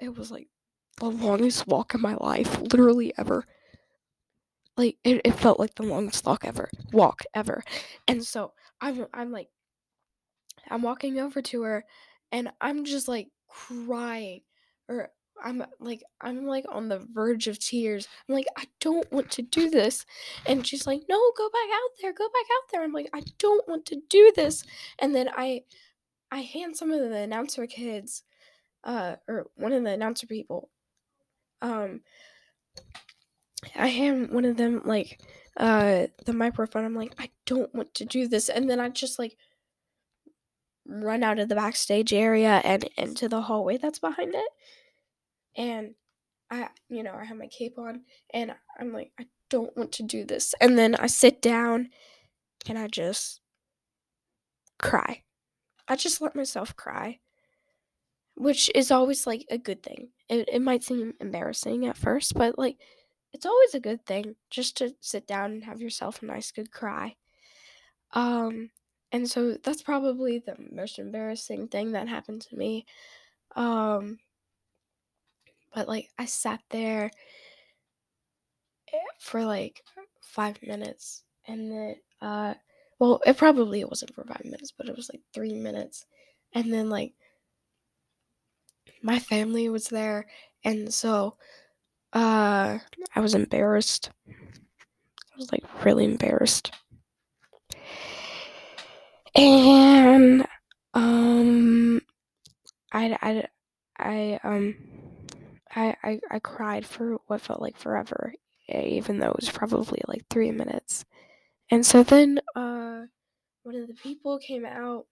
It 0.00 0.16
was 0.16 0.30
like 0.30 0.48
the 0.98 1.10
longest 1.10 1.66
walk 1.66 1.94
in 1.94 2.00
my 2.00 2.14
life 2.14 2.60
literally 2.60 3.12
ever. 3.18 3.44
Like 4.76 4.96
it, 5.04 5.20
it 5.24 5.32
felt 5.32 5.58
like 5.58 5.74
the 5.74 5.82
longest 5.82 6.24
walk 6.24 6.44
ever 6.44 6.70
walk 6.92 7.20
ever 7.34 7.62
and 8.08 8.24
so 8.24 8.52
i'm 8.80 9.06
i'm 9.12 9.30
like 9.30 9.48
i'm 10.70 10.82
walking 10.82 11.18
over 11.18 11.42
to 11.42 11.62
her 11.62 11.84
and 12.32 12.50
i'm 12.60 12.84
just 12.84 13.08
like 13.08 13.28
crying 13.50 14.40
or 14.88 15.10
i'm 15.42 15.64
like 15.78 16.02
i'm 16.20 16.46
like 16.46 16.64
on 16.68 16.88
the 16.88 16.98
verge 17.12 17.48
of 17.48 17.58
tears. 17.58 18.08
I'm 18.28 18.34
like 18.34 18.46
i 18.56 18.64
don't 18.80 19.10
want 19.12 19.30
to 19.32 19.42
do 19.42 19.70
this. 19.70 20.04
And 20.46 20.66
she's 20.66 20.86
like 20.86 21.02
no 21.08 21.32
go 21.36 21.48
back 21.48 21.68
out 21.72 21.90
there 22.00 22.12
go 22.12 22.28
back 22.28 22.46
out 22.56 22.70
there. 22.70 22.82
I'm 22.82 22.92
like 22.92 23.10
i 23.14 23.22
don't 23.38 23.68
want 23.68 23.86
to 23.86 24.00
do 24.08 24.32
this. 24.36 24.64
And 24.98 25.14
then 25.14 25.28
i 25.36 25.62
i 26.30 26.40
hand 26.40 26.76
some 26.76 26.92
of 26.92 27.00
the 27.00 27.16
announcer 27.16 27.66
kids 27.66 28.22
uh 28.84 29.16
or 29.28 29.46
one 29.56 29.72
of 29.72 29.82
the 29.84 29.90
announcer 29.90 30.26
people 30.26 30.70
um 31.62 32.00
I 33.76 33.88
hand 33.88 34.30
one 34.30 34.44
of 34.44 34.56
them 34.56 34.82
like 34.84 35.20
uh 35.56 36.06
the 36.24 36.32
microphone. 36.32 36.84
I'm 36.84 36.94
like, 36.94 37.14
I 37.18 37.30
don't 37.46 37.74
want 37.74 37.94
to 37.94 38.04
do 38.04 38.28
this, 38.28 38.48
and 38.48 38.68
then 38.68 38.80
I 38.80 38.88
just 38.88 39.18
like 39.18 39.36
run 40.90 41.22
out 41.22 41.38
of 41.38 41.48
the 41.48 41.54
backstage 41.54 42.12
area 42.12 42.60
and 42.64 42.88
into 42.96 43.28
the 43.28 43.42
hallway 43.42 43.78
that's 43.78 44.00
behind 44.00 44.34
it. 44.34 44.50
And 45.56 45.94
I, 46.50 46.68
you 46.88 47.02
know, 47.02 47.14
I 47.14 47.24
have 47.24 47.36
my 47.36 47.46
cape 47.46 47.78
on, 47.78 48.02
and 48.34 48.52
I'm 48.78 48.92
like, 48.92 49.12
I 49.18 49.26
don't 49.48 49.76
want 49.76 49.92
to 49.92 50.02
do 50.02 50.24
this. 50.24 50.54
And 50.60 50.76
then 50.76 50.96
I 50.96 51.06
sit 51.06 51.40
down, 51.40 51.90
and 52.66 52.78
I 52.78 52.88
just 52.88 53.40
cry. 54.78 55.22
I 55.88 55.96
just 55.96 56.20
let 56.20 56.36
myself 56.36 56.76
cry, 56.76 57.20
which 58.36 58.70
is 58.74 58.90
always 58.90 59.26
like 59.26 59.44
a 59.50 59.58
good 59.58 59.82
thing. 59.82 60.08
It 60.28 60.48
it 60.52 60.62
might 60.62 60.84
seem 60.84 61.14
embarrassing 61.20 61.86
at 61.86 61.96
first, 61.96 62.34
but 62.34 62.58
like 62.58 62.78
it's 63.32 63.46
always 63.46 63.74
a 63.74 63.80
good 63.80 64.04
thing 64.06 64.36
just 64.50 64.76
to 64.78 64.94
sit 65.00 65.26
down 65.26 65.52
and 65.52 65.64
have 65.64 65.80
yourself 65.80 66.22
a 66.22 66.26
nice 66.26 66.50
good 66.52 66.70
cry. 66.72 67.16
Um 68.12 68.70
and 69.12 69.28
so 69.30 69.54
that's 69.62 69.82
probably 69.82 70.38
the 70.38 70.56
most 70.72 70.98
embarrassing 70.98 71.68
thing 71.68 71.92
that 71.92 72.08
happened 72.08 72.42
to 72.42 72.56
me. 72.56 72.86
Um 73.56 74.18
but 75.74 75.88
like 75.88 76.10
I 76.18 76.24
sat 76.26 76.60
there 76.70 77.10
eh, 78.92 78.98
for 79.18 79.44
like 79.44 79.82
5 80.20 80.62
minutes 80.62 81.24
and 81.46 81.70
then 81.70 81.94
uh 82.20 82.54
well, 82.98 83.18
it 83.24 83.38
probably 83.38 83.82
wasn't 83.82 84.14
for 84.14 84.24
5 84.24 84.44
minutes, 84.44 84.72
but 84.76 84.86
it 84.86 84.94
was 84.94 85.08
like 85.10 85.22
3 85.32 85.54
minutes. 85.54 86.04
And 86.52 86.70
then 86.70 86.90
like 86.90 87.14
my 89.02 89.18
family 89.18 89.68
was 89.68 89.88
there 89.88 90.26
and 90.64 90.92
so 90.92 91.36
uh, 92.14 92.78
I 93.14 93.20
was 93.20 93.34
embarrassed. 93.34 94.10
I 94.28 95.36
was 95.36 95.50
like 95.50 95.84
really 95.84 96.04
embarrassed. 96.04 96.72
And 99.34 100.46
um 100.94 102.00
I 102.92 103.18
I 103.22 103.44
I 103.98 104.40
um 104.44 104.76
I, 105.74 105.96
I 106.02 106.20
I 106.30 106.38
cried 106.40 106.86
for 106.86 107.18
what 107.26 107.40
felt 107.40 107.60
like 107.60 107.76
forever, 107.76 108.34
even 108.68 109.18
though 109.18 109.30
it 109.30 109.36
was 109.40 109.50
probably 109.50 110.02
like 110.08 110.24
three 110.30 110.50
minutes. 110.50 111.04
And 111.70 111.86
so 111.86 112.02
then 112.02 112.40
uh 112.56 113.02
one 113.64 113.76
of 113.76 113.88
the 113.88 113.94
people 113.94 114.38
came 114.38 114.66
out, 114.66 115.06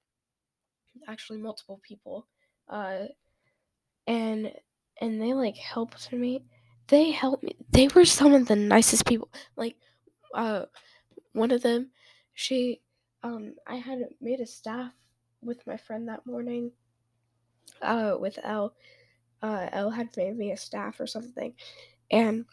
actually 1.06 1.38
multiple 1.38 1.80
people, 1.82 2.26
uh 2.68 3.06
and 4.06 4.52
and 5.00 5.20
they 5.20 5.34
like 5.34 5.56
helped 5.56 6.12
me 6.12 6.42
they 6.88 7.10
helped 7.10 7.42
me. 7.42 7.54
They 7.70 7.88
were 7.88 8.06
some 8.06 8.32
of 8.32 8.48
the 8.48 8.56
nicest 8.56 9.04
people. 9.04 9.28
Like, 9.56 9.76
uh, 10.34 10.64
one 11.32 11.50
of 11.50 11.62
them, 11.62 11.90
she, 12.34 12.80
um, 13.22 13.54
I 13.66 13.76
had 13.76 14.00
made 14.20 14.40
a 14.40 14.46
staff 14.46 14.92
with 15.42 15.66
my 15.66 15.76
friend 15.76 16.08
that 16.08 16.26
morning. 16.26 16.72
Uh, 17.82 18.16
with 18.18 18.38
Elle, 18.42 18.74
uh, 19.42 19.68
Elle 19.72 19.90
had 19.90 20.16
made 20.16 20.36
me 20.36 20.52
a 20.52 20.56
staff 20.56 20.98
or 20.98 21.06
something, 21.06 21.52
and 22.10 22.44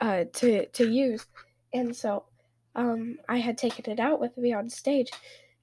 uh, 0.00 0.24
to 0.32 0.66
to 0.66 0.90
use, 0.90 1.26
and 1.72 1.94
so, 1.94 2.24
um, 2.74 3.18
I 3.28 3.36
had 3.38 3.58
taken 3.58 3.92
it 3.92 4.00
out 4.00 4.18
with 4.18 4.36
me 4.38 4.52
on 4.54 4.68
stage, 4.70 5.10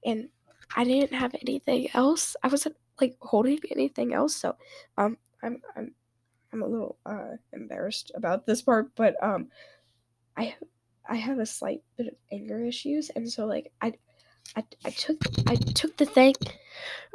and 0.04 0.28
I 0.76 0.84
didn't 0.84 1.12
have 1.12 1.34
anything 1.42 1.88
else. 1.92 2.36
I 2.42 2.48
wasn't 2.48 2.76
like 3.00 3.16
holding 3.20 3.58
anything 3.70 4.14
else, 4.14 4.36
so 4.36 4.56
um, 4.96 5.18
I'm 5.42 5.60
I'm 5.76 5.94
I'm 6.52 6.62
a 6.62 6.68
little 6.68 6.98
uh, 7.04 7.36
embarrassed 7.52 8.12
about 8.14 8.46
this 8.46 8.62
part, 8.62 8.94
but 8.94 9.22
um, 9.22 9.48
I 10.36 10.54
I 11.08 11.16
have 11.16 11.38
a 11.38 11.46
slight 11.46 11.82
bit 11.96 12.08
of 12.08 12.14
anger 12.32 12.64
issues, 12.64 13.10
and 13.10 13.30
so 13.30 13.46
like 13.46 13.72
I 13.80 13.94
I, 14.56 14.64
I 14.84 14.90
took 14.90 15.22
I 15.46 15.56
took 15.56 15.96
the 15.96 16.06
thing, 16.06 16.34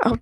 um, 0.04 0.22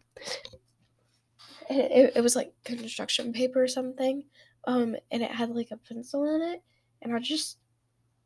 it, 1.69 2.13
it 2.15 2.21
was 2.21 2.36
like 2.36 2.53
construction 2.63 3.34
paper 3.34 3.62
or 3.63 3.67
something, 3.67 4.23
um, 4.65 4.95
and 5.12 5.23
it 5.23 5.32
had 5.32 5.49
like 5.49 5.69
a 5.71 5.77
pencil 5.77 6.23
in 6.36 6.41
it, 6.41 6.62
and 7.01 7.13
I 7.13 7.19
just 7.19 7.58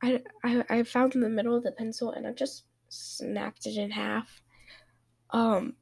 I 0.02 0.22
I, 0.44 0.64
I 0.70 0.84
found 0.84 1.16
in 1.16 1.22
the 1.22 1.30
middle 1.30 1.56
of 1.56 1.64
the 1.64 1.72
pencil, 1.72 2.12
and 2.12 2.28
I 2.28 2.32
just 2.34 2.66
snapped 2.90 3.66
it 3.66 3.78
in 3.78 3.92
half, 3.92 4.42
um, 5.32 5.76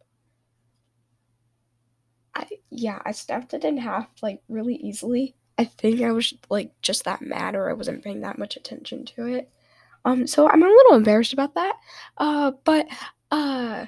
I 2.35 2.47
yeah, 2.69 3.01
I 3.05 3.11
snapped 3.11 3.53
it 3.53 3.65
in 3.65 3.77
half 3.77 4.09
like 4.21 4.41
really 4.47 4.75
easily. 4.75 5.35
I 5.59 5.65
think 5.65 6.01
I 6.01 6.11
was 6.11 6.33
like 6.49 6.71
just 6.81 7.03
that 7.03 7.21
mad 7.21 7.55
or 7.55 7.69
I 7.69 7.73
wasn't 7.73 8.03
paying 8.03 8.21
that 8.21 8.39
much 8.39 8.55
attention 8.55 9.05
to 9.05 9.25
it. 9.27 9.51
Um 10.05 10.25
so 10.25 10.49
I'm 10.49 10.63
a 10.63 10.67
little 10.67 10.95
embarrassed 10.95 11.33
about 11.33 11.53
that. 11.55 11.75
Uh 12.17 12.53
but 12.63 12.87
uh 13.29 13.85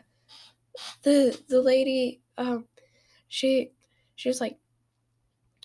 the 1.04 1.40
the 1.50 1.62
lady 1.62 2.22
um 2.38 2.66
she 3.28 3.72
she 4.16 4.30
was 4.30 4.40
like 4.40 4.58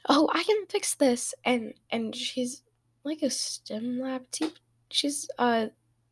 oh 0.08 0.28
i 0.32 0.42
can 0.42 0.66
fix 0.66 0.94
this 0.94 1.32
and 1.44 1.74
and 1.90 2.14
she's 2.14 2.62
like 3.04 3.22
a 3.22 3.30
stem 3.30 4.00
lab 4.00 4.28
teacher 4.30 4.56
she's 4.90 5.28
uh 5.38 5.66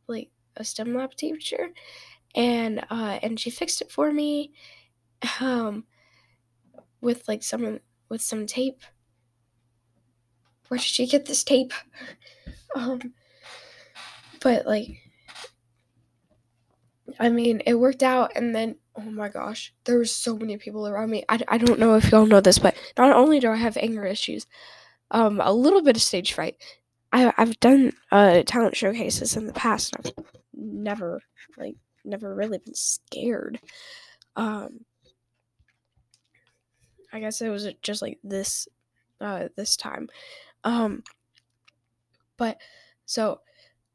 like 0.07 0.29
a 0.55 0.63
stem 0.63 0.95
lab 0.95 1.13
teacher 1.15 1.69
and 2.35 2.85
uh 2.89 3.19
and 3.21 3.39
she 3.39 3.49
fixed 3.49 3.81
it 3.81 3.91
for 3.91 4.11
me 4.13 4.53
um 5.41 5.83
with 7.01 7.27
like 7.27 7.43
some 7.43 7.79
with 8.09 8.21
some 8.21 8.45
tape. 8.45 8.81
Where 10.67 10.77
did 10.77 10.85
she 10.85 11.07
get 11.07 11.25
this 11.25 11.43
tape? 11.43 11.73
um, 12.75 13.13
but 14.41 14.65
like, 14.65 14.97
I 17.19 17.29
mean, 17.29 17.61
it 17.65 17.75
worked 17.75 18.03
out, 18.03 18.31
and 18.35 18.55
then 18.55 18.75
oh 18.97 19.01
my 19.01 19.29
gosh, 19.29 19.73
there 19.83 19.97
were 19.97 20.05
so 20.05 20.37
many 20.37 20.57
people 20.57 20.87
around 20.87 21.09
me. 21.09 21.23
I, 21.29 21.39
I 21.47 21.57
don't 21.57 21.79
know 21.79 21.95
if 21.95 22.11
y'all 22.11 22.25
know 22.25 22.41
this, 22.41 22.59
but 22.59 22.75
not 22.97 23.15
only 23.15 23.39
do 23.39 23.51
I 23.51 23.57
have 23.57 23.77
anger 23.77 24.05
issues, 24.05 24.47
um, 25.11 25.41
a 25.43 25.53
little 25.53 25.81
bit 25.81 25.95
of 25.95 26.01
stage 26.01 26.33
fright. 26.33 26.55
I, 27.11 27.33
I've 27.37 27.59
done 27.59 27.93
uh, 28.11 28.43
talent 28.45 28.75
showcases 28.75 29.35
in 29.35 29.47
the 29.47 29.53
past. 29.53 29.95
I've 29.97 30.13
never, 30.53 31.21
like, 31.57 31.75
never 32.03 32.33
really 32.35 32.57
been 32.57 32.75
scared. 32.75 33.59
Um, 34.35 34.81
I 37.13 37.19
guess 37.19 37.41
it 37.41 37.49
was 37.49 37.67
just 37.81 38.01
like 38.01 38.19
this, 38.23 38.67
uh, 39.21 39.47
this 39.55 39.77
time. 39.77 40.09
Um, 40.65 41.03
but 42.37 42.59
so 43.05 43.41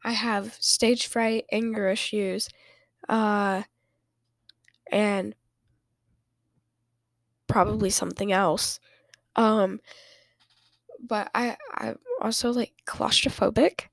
I 0.04 0.12
have 0.12 0.54
stage 0.60 1.06
fright, 1.08 1.46
anger 1.52 1.90
issues, 1.90 2.48
uh, 3.08 3.62
and 4.92 5.34
probably 7.46 7.90
something 7.90 8.32
else. 8.32 8.80
Um, 9.36 9.80
but 11.00 11.30
I 11.34 11.56
I'm 11.74 11.98
also 12.20 12.52
like 12.52 12.72
claustrophobic, 12.86 13.86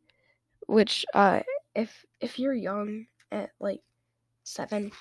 which 0.67 1.05
uh, 1.13 1.41
if 1.75 2.05
if 2.19 2.39
you're 2.39 2.53
young 2.53 3.07
at 3.31 3.51
like 3.59 3.81
seven, 4.43 4.91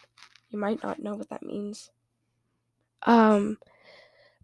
you 0.51 0.59
might 0.59 0.83
not 0.83 1.01
know 1.01 1.17
what 1.17 1.31
that 1.31 1.43
means. 1.45 1.91
Um, 3.03 3.59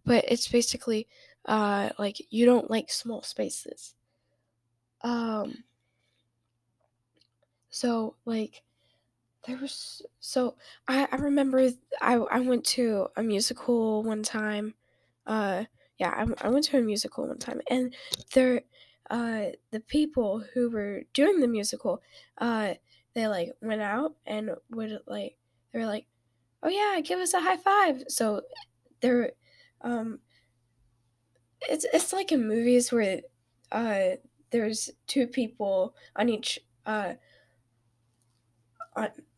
but 0.05 0.25
it's 0.27 0.47
basically 0.47 1.07
uh 1.45 1.89
like 1.99 2.17
you 2.31 2.45
don't 2.45 2.69
like 2.69 2.91
small 2.91 3.21
spaces. 3.23 3.95
Um, 5.01 5.63
so 7.69 8.15
like 8.25 8.63
there 9.47 9.57
was 9.57 10.01
so 10.19 10.55
I, 10.87 11.07
I 11.11 11.17
remember 11.17 11.69
I, 12.01 12.15
I 12.15 12.39
went 12.41 12.65
to 12.67 13.07
a 13.17 13.23
musical 13.23 14.03
one 14.03 14.23
time 14.23 14.75
uh 15.27 15.65
yeah 15.99 16.09
I, 16.41 16.47
I 16.47 16.49
went 16.49 16.65
to 16.65 16.79
a 16.79 16.81
musical 16.81 17.27
one 17.27 17.39
time 17.39 17.61
and 17.69 17.95
there 18.33 18.63
uh 19.09 19.47
the 19.71 19.81
people 19.81 20.39
who 20.39 20.69
were 20.69 21.03
doing 21.13 21.39
the 21.39 21.47
musical 21.47 22.01
uh 22.39 22.75
they 23.13 23.27
like 23.27 23.53
went 23.61 23.81
out 23.81 24.15
and 24.25 24.51
would 24.71 24.99
like 25.07 25.37
they 25.71 25.79
were 25.79 25.85
like 25.85 26.07
oh 26.63 26.69
yeah 26.69 26.99
give 27.01 27.19
us 27.19 27.33
a 27.33 27.41
high 27.41 27.57
five 27.57 28.03
so 28.07 28.41
they're 29.01 29.33
um 29.81 30.19
it's 31.69 31.85
it's 31.93 32.13
like 32.13 32.31
in 32.31 32.47
movies 32.47 32.91
where 32.91 33.21
uh 33.71 34.17
there's 34.51 34.89
two 35.07 35.27
people 35.27 35.95
on 36.15 36.29
each 36.29 36.59
uh 36.85 37.13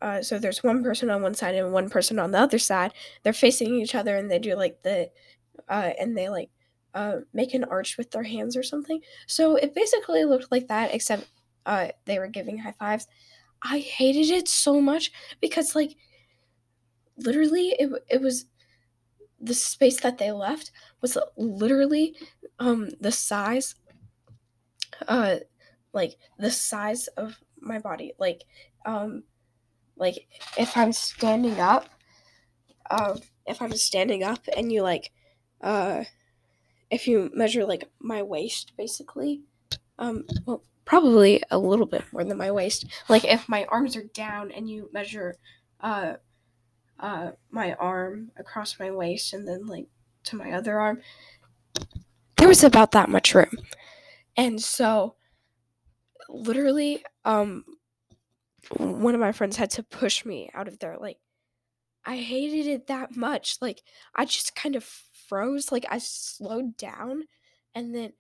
uh, 0.02 0.22
so 0.22 0.38
there's 0.38 0.64
one 0.64 0.84
person 0.84 1.10
on 1.10 1.22
one 1.22 1.34
side 1.34 1.56
and 1.56 1.72
one 1.72 1.90
person 1.90 2.20
on 2.20 2.32
the 2.32 2.40
other 2.40 2.60
side. 2.60 2.94
They're 3.24 3.34
facing 3.34 3.76
each 3.76 3.96
other 3.96 4.16
and 4.18 4.30
they 4.30 4.40
do 4.40 4.56
like 4.56 4.82
the, 4.84 5.10
uh, 5.70 5.92
and 6.00 6.18
they 6.18 6.30
like 6.30 6.50
uh, 6.94 7.20
make 7.34 7.54
an 7.54 7.64
arch 7.66 7.98
with 7.98 8.12
their 8.12 8.24
hands 8.24 8.56
or 8.58 8.64
something. 8.64 9.02
So 9.28 9.56
it 9.56 9.74
basically 9.76 10.26
looked 10.26 10.52
like 10.52 10.68
that, 10.68 10.94
except 10.94 11.30
uh, 11.66 11.90
they 12.06 12.20
were 12.20 12.28
giving 12.28 12.58
high 12.60 12.74
fives. 12.74 13.08
I 13.64 13.80
hated 13.80 14.30
it 14.32 14.48
so 14.48 14.82
much 14.82 15.12
because 15.42 15.76
like 15.76 15.96
literally 17.18 17.70
it, 17.80 17.90
it 18.10 18.22
was 18.22 18.46
the 19.40 19.54
space 19.54 20.00
that 20.02 20.18
they 20.18 20.32
left 20.32 20.72
was 21.02 21.18
literally 21.38 22.16
um 22.60 22.90
the 23.02 23.12
size 23.12 23.76
uh 25.08 25.38
like 25.94 26.16
the 26.40 26.52
size 26.52 27.08
of 27.18 27.38
my 27.60 27.80
body 27.80 28.14
like 28.20 28.44
um 28.86 29.24
like 29.98 30.28
if 30.58 30.76
I'm 30.76 30.92
standing 30.92 31.60
up, 31.60 31.90
um, 32.92 33.20
if 33.46 33.62
I'm 33.62 33.74
standing 33.74 34.24
up 34.24 34.40
and 34.56 34.72
you 34.72 34.82
like, 34.82 35.12
uh, 35.62 36.04
if 36.90 37.08
you 37.08 37.32
measure 37.34 37.66
like 37.66 37.90
my 38.00 38.22
waist, 38.22 38.74
basically, 38.78 39.42
um, 39.98 40.26
well, 40.46 40.64
probably 40.86 41.42
a 41.52 41.58
little 41.58 41.86
bit 41.86 42.04
more 42.12 42.24
than 42.24 42.38
my 42.38 42.52
waist. 42.52 42.86
Like 43.10 43.26
if 43.26 43.50
my 43.50 43.66
arms 43.66 43.96
are 43.96 44.04
down 44.14 44.52
and 44.52 44.70
you 44.70 44.90
measure, 44.94 45.36
uh, 45.82 46.16
uh, 47.00 47.32
my 47.52 47.74
arm 47.74 48.32
across 48.38 48.80
my 48.80 48.92
waist 48.92 49.34
and 49.34 49.48
then 49.48 49.66
like 49.66 49.88
to 50.24 50.36
my 50.36 50.52
other 50.52 50.80
arm, 50.80 51.02
there 52.38 52.48
was 52.48 52.64
about 52.64 52.92
that 52.92 53.10
much 53.10 53.34
room, 53.36 53.58
and 54.38 54.62
so 54.62 55.16
literally, 56.30 57.04
um, 57.24 57.64
one 58.78 59.14
of 59.14 59.22
my 59.22 59.32
friends 59.32 59.58
had 59.58 59.70
to 59.72 59.84
push 59.84 60.26
me 60.26 60.50
out 60.54 60.68
of 60.68 60.80
there. 60.80 60.98
Like, 61.00 61.18
I 62.06 62.18
hated 62.18 62.68
it 62.68 62.88
that 62.88 63.16
much. 63.16 63.58
Like, 63.62 63.82
I 64.16 64.26
just 64.26 64.56
kind 64.56 64.76
of 64.76 64.84
froze. 65.28 65.72
Like, 65.72 65.86
I 65.90 66.00
slowed 66.00 66.78
down, 66.78 67.24
and 67.74 67.94
then 67.94 68.14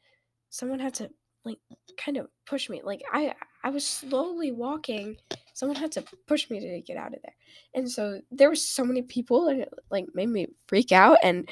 someone 0.49 0.79
had 0.79 0.93
to 0.95 1.09
like 1.43 1.59
kind 1.97 2.17
of 2.17 2.27
push 2.45 2.69
me. 2.69 2.81
Like, 2.83 3.01
I 3.11 3.33
I 3.63 3.69
was 3.69 3.85
slowly 3.85 4.51
walking. 4.51 5.17
Someone 5.55 5.77
had 5.77 5.91
to 5.93 6.03
push 6.27 6.51
me 6.51 6.59
to 6.59 6.81
get 6.81 6.97
out 6.97 7.15
of 7.15 7.21
there, 7.23 7.35
and 7.73 7.89
so 7.89 8.21
there 8.29 8.49
were 8.49 8.55
so 8.55 8.85
many 8.85 9.01
people, 9.01 9.47
and 9.47 9.61
it 9.61 9.73
like 9.89 10.05
made 10.13 10.29
me 10.29 10.47
freak 10.67 10.91
out 10.91 11.17
and 11.23 11.49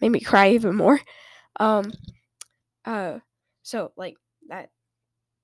made 0.00 0.10
me 0.10 0.20
cry 0.20 0.50
even 0.50 0.76
more. 0.76 1.00
Um, 1.58 1.92
uh, 2.84 3.18
so 3.62 3.90
like 3.96 4.16
that 4.48 4.70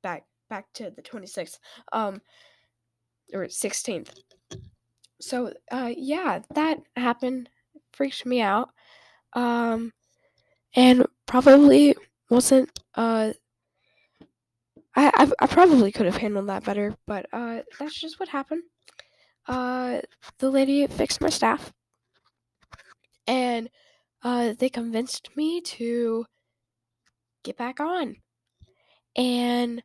back 0.02 0.26
back 0.48 0.72
to 0.74 0.92
the 0.94 1.02
26th. 1.02 1.58
Um, 1.92 2.20
or 3.32 3.46
16th. 3.46 4.10
So, 5.20 5.52
uh, 5.70 5.92
yeah, 5.96 6.40
that 6.54 6.80
happened. 6.96 7.48
Freaked 7.92 8.26
me 8.26 8.40
out. 8.40 8.70
Um, 9.34 9.92
and 10.74 11.06
probably 11.26 11.94
wasn't, 12.30 12.70
uh, 12.94 13.32
I, 14.94 15.10
I, 15.14 15.32
I 15.40 15.46
probably 15.46 15.92
could 15.92 16.06
have 16.06 16.16
handled 16.18 16.48
that 16.48 16.64
better, 16.64 16.94
but, 17.06 17.26
uh, 17.32 17.62
that's 17.78 17.98
just 17.98 18.20
what 18.20 18.28
happened. 18.28 18.62
Uh, 19.46 20.00
the 20.38 20.50
lady 20.50 20.86
fixed 20.86 21.20
my 21.20 21.30
staff. 21.30 21.72
And, 23.26 23.70
uh, 24.22 24.54
they 24.58 24.68
convinced 24.68 25.36
me 25.36 25.60
to 25.62 26.26
get 27.42 27.56
back 27.56 27.80
on. 27.80 28.16
And 29.16 29.82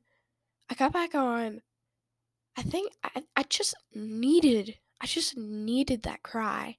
I 0.69 0.75
got 0.75 0.93
back 0.93 1.15
on 1.15 1.61
I 2.57 2.63
think 2.63 2.91
I, 3.03 3.23
I 3.35 3.43
just 3.43 3.75
needed 3.93 4.79
I 4.99 5.05
just 5.05 5.37
needed 5.37 6.03
that 6.03 6.23
cry. 6.23 6.77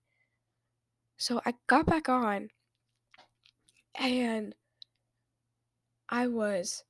So 1.18 1.40
I 1.46 1.54
got 1.68 1.86
back 1.86 2.08
on 2.08 2.50
and 3.94 4.54
I 6.08 6.26
was 6.26 6.84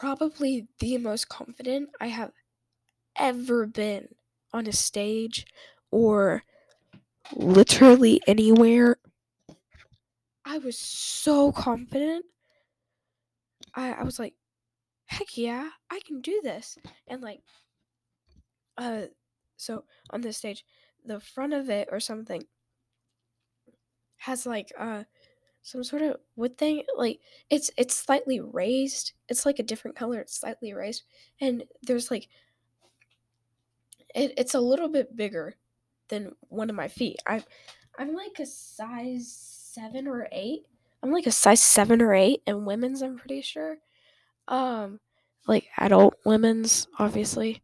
probably 0.00 0.66
the 0.78 0.96
most 0.98 1.28
confident 1.28 1.90
I 2.00 2.06
have 2.08 2.32
ever 3.16 3.66
been 3.66 4.14
on 4.52 4.66
a 4.66 4.72
stage 4.72 5.46
or 5.90 6.44
literally 7.34 8.20
anywhere. 8.26 8.98
I 10.44 10.58
was 10.58 10.78
so 10.78 11.52
confident. 11.52 12.26
I, 13.74 13.92
I 13.92 14.02
was 14.04 14.18
like, 14.18 14.34
heck 15.06 15.36
yeah, 15.36 15.70
I 15.90 16.00
can 16.00 16.20
do 16.20 16.40
this. 16.42 16.78
And 17.06 17.22
like 17.22 17.42
uh 18.78 19.06
so 19.56 19.84
on 20.10 20.20
this 20.22 20.38
stage 20.38 20.64
the 21.04 21.20
front 21.20 21.52
of 21.52 21.68
it 21.70 21.88
or 21.90 22.00
something 22.00 22.46
has 24.18 24.46
like 24.46 24.72
uh 24.78 25.04
some 25.62 25.84
sort 25.84 26.02
of 26.02 26.16
wood 26.36 26.56
thing 26.56 26.82
like 26.96 27.20
it's 27.50 27.70
it's 27.76 27.94
slightly 27.94 28.40
raised 28.40 29.12
it's 29.28 29.44
like 29.44 29.58
a 29.58 29.62
different 29.62 29.96
color 29.96 30.20
it's 30.20 30.40
slightly 30.40 30.72
raised 30.72 31.04
and 31.40 31.64
there's 31.82 32.10
like 32.10 32.28
it, 34.14 34.32
it's 34.36 34.54
a 34.54 34.60
little 34.60 34.88
bit 34.88 35.14
bigger 35.16 35.54
than 36.08 36.32
one 36.48 36.70
of 36.70 36.76
my 36.76 36.88
feet. 36.88 37.16
I'm 37.26 37.42
i'm 37.98 38.14
like 38.14 38.38
a 38.38 38.46
size 38.46 39.32
seven 39.72 40.08
or 40.08 40.28
eight. 40.32 40.66
I'm 41.02 41.12
like 41.12 41.26
a 41.26 41.32
size 41.32 41.62
seven 41.62 42.02
or 42.02 42.14
eight 42.14 42.42
in 42.46 42.64
women's 42.64 43.02
i'm 43.02 43.16
pretty 43.16 43.42
sure. 43.42 43.78
Um 44.48 45.00
like 45.46 45.68
adult 45.78 46.14
women's 46.24 46.88
obviously. 46.98 47.62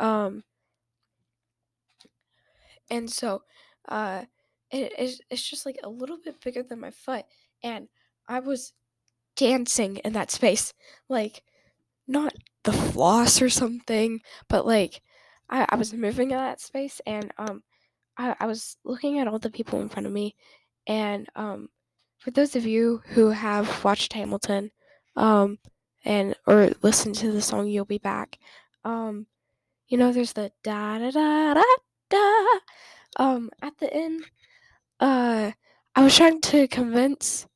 Um, 0.00 0.42
and 2.90 3.10
so 3.10 3.42
uh, 3.88 4.24
it, 4.70 4.92
it's, 4.98 5.20
it's 5.30 5.42
just 5.48 5.66
like 5.66 5.78
a 5.82 5.88
little 5.88 6.18
bit 6.22 6.40
bigger 6.42 6.62
than 6.62 6.80
my 6.80 6.90
foot. 6.90 7.24
And 7.62 7.88
I 8.28 8.40
was 8.40 8.72
dancing 9.36 9.98
in 9.98 10.12
that 10.14 10.30
space. 10.30 10.72
Like, 11.08 11.42
not 12.06 12.34
the 12.64 12.72
floss 12.72 13.40
or 13.42 13.48
something, 13.50 14.20
but 14.48 14.66
like 14.66 15.02
I, 15.48 15.66
I 15.68 15.76
was 15.76 15.92
moving 15.92 16.30
in 16.30 16.36
that 16.36 16.60
space 16.60 17.00
and 17.06 17.32
um 17.38 17.62
I, 18.16 18.36
I 18.40 18.46
was 18.46 18.76
looking 18.84 19.18
at 19.18 19.28
all 19.28 19.38
the 19.38 19.50
people 19.50 19.80
in 19.80 19.88
front 19.88 20.06
of 20.06 20.12
me 20.12 20.34
and 20.86 21.28
um 21.36 21.68
for 22.18 22.30
those 22.30 22.56
of 22.56 22.66
you 22.66 23.02
who 23.08 23.30
have 23.30 23.84
watched 23.84 24.12
Hamilton 24.12 24.70
um 25.16 25.58
and 26.04 26.34
or 26.46 26.70
listened 26.82 27.14
to 27.16 27.32
the 27.32 27.42
song 27.42 27.68
You'll 27.68 27.84
Be 27.84 27.98
Back 27.98 28.38
um 28.84 29.26
you 29.88 29.98
know, 29.98 30.12
there's 30.12 30.32
the 30.32 30.50
da 30.62 30.98
da 30.98 31.10
da 31.10 31.54
da 31.54 31.62
da. 32.10 32.44
um 33.16 33.50
at 33.62 33.78
the 33.78 33.92
end 33.92 34.24
uh 35.00 35.52
I 35.94 36.02
was 36.04 36.16
trying 36.16 36.40
to 36.42 36.68
convince 36.68 37.46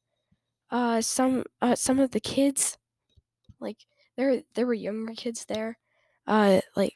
uh 0.70 1.00
some 1.02 1.44
uh 1.62 1.76
some 1.76 1.98
of 2.00 2.12
the 2.12 2.20
kids 2.20 2.78
like 3.60 3.86
there 4.16 4.42
there 4.54 4.66
were 4.66 4.74
younger 4.74 5.14
kids 5.14 5.46
there 5.46 5.78
uh 6.26 6.60
like 6.76 6.94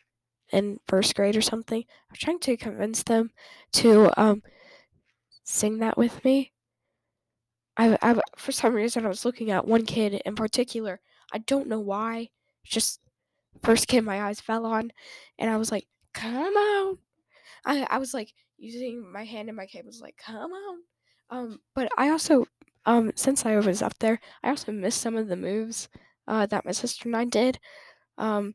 in 0.52 0.80
first 0.86 1.14
grade 1.16 1.36
or 1.36 1.42
something. 1.42 1.84
I 1.88 2.12
was 2.12 2.20
trying 2.20 2.40
to 2.40 2.56
convince 2.56 3.02
them 3.04 3.32
to 3.74 4.10
um 4.20 4.42
sing 5.44 5.78
that 5.78 5.96
with 5.96 6.24
me. 6.24 6.52
I, 7.76 7.98
I 8.02 8.20
for 8.36 8.52
some 8.52 8.74
reason 8.74 9.04
I 9.04 9.08
was 9.08 9.24
looking 9.24 9.50
at 9.50 9.66
one 9.66 9.86
kid 9.86 10.14
in 10.24 10.34
particular. 10.34 11.00
I 11.32 11.38
don't 11.38 11.68
know 11.68 11.80
why. 11.80 12.30
Just 12.64 13.00
first 13.62 13.88
kid 13.88 14.02
my 14.02 14.22
eyes 14.22 14.40
fell 14.40 14.66
on, 14.66 14.92
and 15.38 15.50
I 15.50 15.56
was 15.56 15.72
like, 15.72 15.86
"Come 16.14 16.56
on!" 16.56 16.98
I 17.66 17.86
I 17.90 17.98
was 17.98 18.14
like 18.14 18.34
using 18.62 19.10
my 19.12 19.24
hand 19.24 19.48
and 19.50 19.56
my 19.56 19.66
cables 19.66 20.00
like, 20.02 20.16
"Come 20.18 20.52
on!" 20.52 20.78
Um, 21.30 21.60
but 21.74 21.90
I 21.98 22.10
also 22.10 22.46
um 22.86 23.12
since 23.16 23.46
I 23.46 23.56
was 23.58 23.82
up 23.82 23.98
there, 24.00 24.20
I 24.42 24.50
also 24.50 24.72
missed 24.72 25.00
some 25.02 25.16
of 25.16 25.28
the 25.28 25.36
moves 25.36 25.88
uh 26.28 26.46
that 26.46 26.64
my 26.66 26.72
sister 26.72 27.08
and 27.08 27.16
I 27.16 27.24
did. 27.26 27.60
Um, 28.18 28.54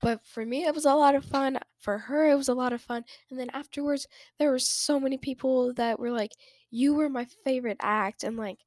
but 0.00 0.24
for 0.26 0.44
me 0.44 0.64
it 0.64 0.74
was 0.74 0.84
a 0.84 0.94
lot 0.94 1.14
of 1.14 1.24
fun. 1.24 1.58
For 1.78 1.98
her 1.98 2.28
it 2.30 2.36
was 2.36 2.48
a 2.48 2.54
lot 2.54 2.72
of 2.72 2.82
fun. 2.82 3.04
And 3.30 3.38
then 3.38 3.50
afterwards 3.50 4.06
there 4.38 4.50
were 4.50 4.58
so 4.58 5.00
many 5.00 5.18
people 5.18 5.72
that 5.74 5.98
were 5.98 6.10
like, 6.10 6.32
"You 6.70 6.94
were 6.94 7.08
my 7.08 7.24
favorite 7.44 7.78
act," 7.80 8.24
and 8.24 8.36
like 8.36 8.58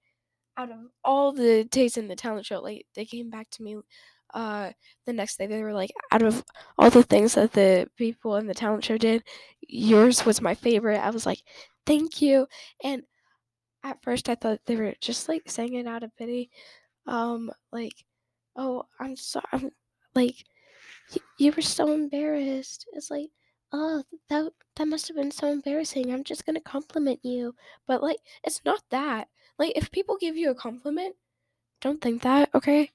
out 0.57 0.71
of 0.71 0.79
all 1.05 1.33
the 1.33 1.65
days 1.65 1.97
in 1.97 2.07
the 2.09 2.15
talent 2.17 2.45
show, 2.47 2.61
like 2.61 2.87
they 2.95 3.05
came 3.05 3.29
back 3.31 3.49
to 3.51 3.63
me 3.63 3.77
uh 4.33 4.71
the 5.05 5.13
next 5.13 5.37
day 5.37 5.47
they 5.47 5.63
were 5.63 5.73
like 5.73 5.91
out 6.11 6.21
of 6.21 6.43
all 6.77 6.89
the 6.89 7.03
things 7.03 7.35
that 7.35 7.53
the 7.53 7.89
people 7.97 8.35
in 8.37 8.47
the 8.47 8.53
talent 8.53 8.83
show 8.83 8.97
did 8.97 9.23
yours 9.67 10.25
was 10.25 10.41
my 10.41 10.53
favorite. 10.55 10.99
I 10.99 11.09
was 11.11 11.25
like 11.25 11.43
thank 11.85 12.21
you. 12.21 12.47
And 12.83 13.03
at 13.83 14.01
first 14.03 14.29
i 14.29 14.35
thought 14.35 14.59
they 14.65 14.75
were 14.75 14.93
just 15.01 15.27
like 15.29 15.43
saying 15.49 15.73
it 15.75 15.87
out 15.87 16.03
of 16.03 16.15
pity 16.17 16.49
um 17.07 17.51
like 17.71 17.93
oh 18.55 18.83
i'm 18.99 19.15
sorry 19.15 19.45
i'm 19.53 19.71
like 20.15 20.35
y- 21.15 21.21
you 21.37 21.51
were 21.51 21.61
so 21.61 21.91
embarrassed. 21.93 22.87
It's 22.93 23.11
like 23.11 23.29
oh 23.73 24.03
that 24.29 24.51
that 24.75 24.87
must 24.87 25.07
have 25.07 25.17
been 25.17 25.31
so 25.31 25.47
embarrassing. 25.51 26.11
I'm 26.13 26.23
just 26.23 26.45
gonna 26.45 26.61
compliment 26.61 27.19
you. 27.23 27.55
But 27.87 28.01
like 28.03 28.19
it's 28.43 28.61
not 28.65 28.83
that. 28.91 29.29
Like 29.59 29.73
if 29.75 29.91
people 29.91 30.17
give 30.19 30.37
you 30.37 30.51
a 30.51 30.55
compliment 30.55 31.15
don't 31.81 32.01
think 32.01 32.21
that 32.23 32.49
okay 32.55 32.91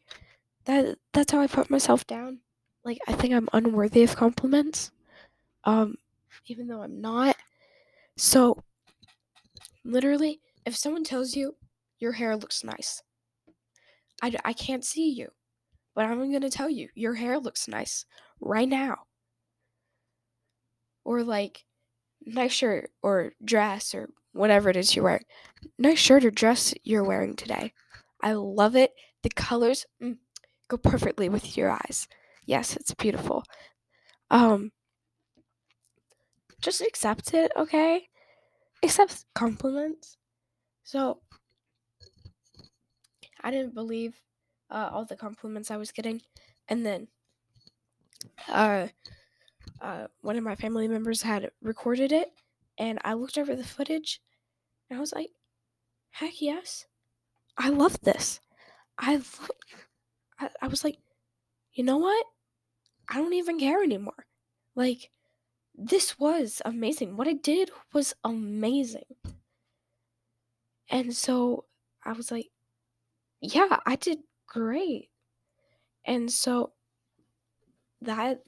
that 0.66 0.98
that's 1.12 1.32
how 1.32 1.40
I 1.40 1.46
put 1.46 1.70
myself 1.70 2.06
down. 2.06 2.40
Like 2.84 2.98
I 3.08 3.12
think 3.12 3.34
I'm 3.34 3.48
unworthy 3.52 4.02
of 4.02 4.16
compliments. 4.16 4.90
Um 5.64 5.96
even 6.46 6.68
though 6.68 6.82
I'm 6.82 7.00
not. 7.00 7.36
So 8.16 8.62
literally 9.84 10.40
if 10.64 10.76
someone 10.76 11.04
tells 11.04 11.34
you 11.36 11.56
your 11.98 12.12
hair 12.12 12.36
looks 12.36 12.64
nice. 12.64 13.02
I, 14.22 14.34
I 14.44 14.52
can't 14.52 14.84
see 14.84 15.10
you, 15.10 15.28
but 15.94 16.06
I'm 16.06 16.18
going 16.30 16.40
to 16.40 16.50
tell 16.50 16.70
you 16.70 16.88
your 16.94 17.14
hair 17.14 17.38
looks 17.38 17.68
nice 17.68 18.04
right 18.40 18.68
now. 18.68 18.98
Or 21.04 21.22
like 21.22 21.64
nice 22.24 22.52
shirt 22.52 22.90
or 23.02 23.32
dress 23.44 23.94
or 23.94 24.10
whatever 24.32 24.68
it 24.68 24.76
is 24.76 24.94
you're 24.94 25.04
wearing. 25.04 25.24
Nice 25.78 25.98
shirt 25.98 26.24
or 26.24 26.30
dress 26.30 26.74
you're 26.82 27.04
wearing 27.04 27.36
today. 27.36 27.72
I 28.22 28.32
love 28.32 28.74
it. 28.74 28.92
The 29.22 29.30
colors 29.30 29.86
mm, 30.02 30.16
go 30.68 30.76
perfectly 30.78 31.28
with 31.28 31.56
your 31.56 31.70
eyes. 31.70 32.08
Yes, 32.46 32.76
it's 32.76 32.94
beautiful. 32.94 33.44
Um 34.30 34.72
just 36.60 36.80
accept 36.80 37.34
it, 37.34 37.52
okay? 37.56 38.08
Accept 38.82 39.26
compliments. 39.34 40.18
So 40.84 41.22
I 43.40 43.50
didn't 43.50 43.72
believe 43.74 44.22
uh, 44.68 44.90
all 44.92 45.06
the 45.06 45.16
compliments 45.16 45.70
I 45.70 45.78
was 45.78 45.90
getting, 45.90 46.20
and 46.68 46.84
then 46.84 47.08
uh, 48.48 48.88
uh, 49.80 50.08
one 50.22 50.36
of 50.36 50.44
my 50.44 50.54
family 50.54 50.88
members 50.88 51.22
had 51.22 51.50
recorded 51.62 52.12
it, 52.12 52.32
and 52.78 52.98
I 53.04 53.14
looked 53.14 53.38
over 53.38 53.56
the 53.56 53.64
footage, 53.64 54.22
and 54.90 54.98
I 54.98 55.00
was 55.00 55.12
like, 55.12 55.30
"Heck 56.10 56.42
yes, 56.42 56.86
I 57.58 57.70
love 57.70 58.00
this." 58.02 58.40
I, 58.98 59.16
lo- 59.16 59.48
I, 60.38 60.50
I 60.62 60.68
was 60.68 60.84
like, 60.84 60.98
you 61.74 61.84
know 61.84 61.98
what? 61.98 62.26
I 63.08 63.16
don't 63.16 63.34
even 63.34 63.58
care 63.60 63.82
anymore. 63.82 64.26
Like, 64.76 65.10
this 65.74 66.18
was 66.18 66.62
amazing. 66.64 67.16
What 67.16 67.28
I 67.28 67.34
did 67.34 67.70
was 67.92 68.14
amazing. 68.24 69.06
And 70.88 71.14
so 71.16 71.66
I 72.04 72.12
was 72.12 72.30
like, 72.30 72.50
yeah, 73.40 73.80
I 73.86 73.96
did 73.96 74.20
great. 74.46 75.10
And 76.06 76.30
so 76.32 76.74
that 78.00 78.42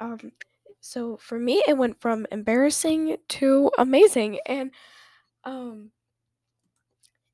um 0.00 0.32
so 0.80 1.16
for 1.16 1.38
me 1.38 1.62
it 1.66 1.76
went 1.76 2.00
from 2.00 2.26
embarrassing 2.30 3.16
to 3.28 3.70
amazing 3.78 4.38
and 4.46 4.70
um 5.44 5.92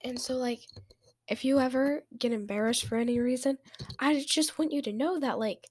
and 0.03 0.21
so 0.21 0.37
like 0.37 0.61
if 1.29 1.45
you 1.45 1.59
ever 1.61 2.05
get 2.19 2.33
embarrassed 2.33 2.85
for 2.87 2.97
any 2.97 3.19
reason, 3.19 3.59
I 3.99 4.25
just 4.27 4.59
want 4.59 4.73
you 4.73 4.83
to 4.83 4.93
know 4.93 5.19
that 5.21 5.39
like 5.39 5.69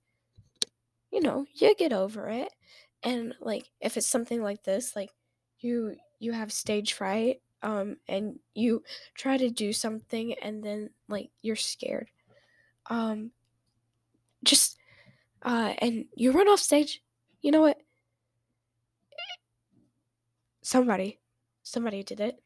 you 1.12 1.22
know, 1.22 1.46
you 1.54 1.76
get 1.76 1.94
over 1.94 2.28
it. 2.28 2.50
And 3.04 3.36
like 3.40 3.70
if 3.80 3.98
it's 3.98 4.08
something 4.08 4.42
like 4.42 4.64
this, 4.64 4.96
like 4.96 5.12
you 5.60 5.96
you 6.20 6.32
have 6.32 6.52
stage 6.52 6.94
fright 6.94 7.42
um 7.62 7.98
and 8.08 8.40
you 8.56 8.84
try 9.14 9.38
to 9.38 9.50
do 9.50 9.72
something 9.74 10.34
and 10.42 10.64
then 10.64 10.90
like 11.08 11.30
you're 11.42 11.56
scared. 11.56 12.10
Um 12.90 13.32
just 14.44 14.78
uh 15.44 15.74
and 15.80 16.06
you 16.16 16.32
run 16.32 16.48
off 16.48 16.60
stage. 16.60 17.04
You 17.42 17.52
know 17.52 17.62
what? 17.62 17.78
Somebody 20.64 21.20
somebody 21.62 22.04
did 22.04 22.20
it. 22.20 22.42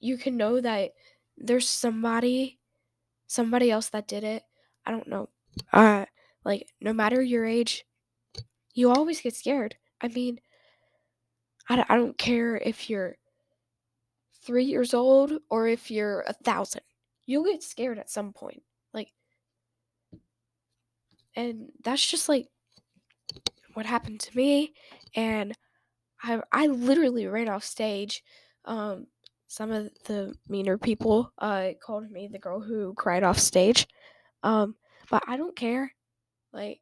You 0.00 0.16
can 0.16 0.36
know 0.36 0.60
that 0.60 0.92
there's 1.40 1.68
somebody 1.68 2.60
somebody 3.28 3.70
else 3.70 3.90
that 3.90 4.08
did 4.08 4.24
it. 4.24 4.44
I 4.86 4.92
don't 4.92 5.08
know. 5.08 5.30
Uh 5.72 6.06
like 6.44 6.68
no 6.80 6.92
matter 6.92 7.22
your 7.22 7.46
age, 7.46 7.86
you 8.74 8.90
always 8.90 9.20
get 9.20 9.34
scared. 9.36 9.76
I 10.00 10.08
mean, 10.08 10.40
I, 11.68 11.76
don't- 11.76 11.90
I 11.90 11.96
don't 11.96 12.18
care 12.18 12.56
if 12.56 12.90
you're 12.90 13.16
three 14.42 14.64
years 14.64 14.94
old 14.94 15.32
or 15.50 15.68
if 15.68 15.90
you're 15.90 16.22
a 16.22 16.32
thousand. 16.32 16.82
You'll 17.26 17.44
get 17.44 17.62
scared 17.62 17.98
at 17.98 18.10
some 18.10 18.32
point. 18.32 18.62
Like, 18.94 19.08
and 21.36 21.70
that's 21.84 22.06
just 22.08 22.28
like 22.28 22.48
what 23.74 23.86
happened 23.86 24.20
to 24.20 24.36
me. 24.36 24.74
And 25.14 25.54
I, 26.22 26.42
I 26.52 26.66
literally 26.68 27.26
ran 27.26 27.48
off 27.48 27.64
stage. 27.64 28.22
Um, 28.64 29.06
some 29.50 29.72
of 29.72 29.90
the 30.04 30.32
meaner 30.48 30.78
people 30.78 31.32
uh, 31.38 31.70
called 31.84 32.08
me 32.08 32.28
the 32.28 32.38
girl 32.38 32.60
who 32.60 32.94
cried 32.94 33.24
off 33.24 33.36
stage. 33.36 33.88
Um, 34.44 34.76
but 35.10 35.24
I 35.26 35.36
don't 35.36 35.56
care. 35.56 35.92
Like, 36.52 36.80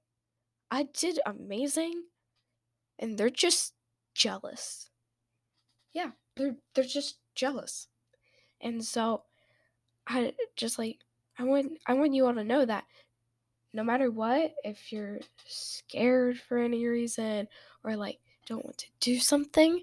I 0.71 0.83
did 0.83 1.19
amazing, 1.25 2.03
and 2.99 3.17
they're 3.17 3.31
just 3.31 3.73
jealous. 4.15 4.91
Yeah, 5.95 6.11
they're 6.37 6.57
they're 6.75 6.85
just 6.85 7.17
jealous, 7.35 7.89
and 8.61 8.85
so 8.85 9.23
I 10.07 10.35
just 10.55 10.79
like 10.79 10.99
I 11.39 11.45
want 11.45 11.79
I 11.87 11.95
want 11.95 12.13
you 12.13 12.27
all 12.27 12.35
to 12.35 12.45
know 12.45 12.67
that 12.67 12.85
no 13.73 13.83
matter 13.83 14.11
what, 14.11 14.53
if 14.63 14.93
you're 14.93 15.21
scared 15.47 16.39
for 16.39 16.59
any 16.59 16.87
reason 16.87 17.49
or 17.83 17.97
like 17.97 18.19
don't 18.45 18.65
want 18.67 18.77
to 18.77 18.89
do 19.01 19.19
something, 19.19 19.83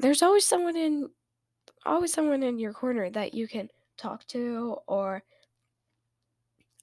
there's 0.00 0.22
always 0.22 0.44
someone 0.44 0.76
in 0.76 1.08
always 1.86 2.12
someone 2.12 2.42
in 2.42 2.58
your 2.58 2.72
corner 2.72 3.10
that 3.10 3.34
you 3.34 3.48
can 3.48 3.70
talk 3.96 4.26
to 4.28 4.78
or 4.86 5.24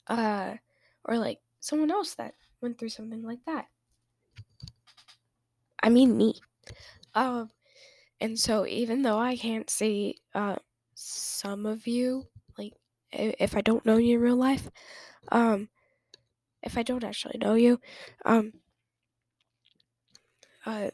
uh 0.08 0.56
or 1.04 1.18
like 1.18 1.42
someone 1.60 1.92
else 1.92 2.16
that 2.16 2.36
went 2.62 2.78
through 2.78 2.90
something 2.90 3.22
like 3.24 3.44
that. 3.46 3.68
I 5.82 5.90
mean 5.90 6.18
me. 6.18 6.42
Um 7.16 7.52
and 8.22 8.40
so 8.40 8.66
even 8.68 9.04
though 9.04 9.20
I 9.20 9.38
can't 9.38 9.70
see 9.70 10.22
uh 10.36 10.58
some 10.96 11.66
of 11.66 11.88
you 11.88 12.28
like 12.58 12.74
if 13.12 13.56
I 13.58 13.62
don't 13.62 13.86
know 13.86 13.98
you 13.98 14.18
in 14.18 14.22
real 14.24 14.38
life, 14.38 14.70
um 15.32 15.70
if 16.64 16.78
I 16.78 16.84
don't 16.84 17.04
actually 17.06 17.40
know 17.40 17.56
you, 17.56 17.80
um 18.26 18.54
uh 20.66 20.90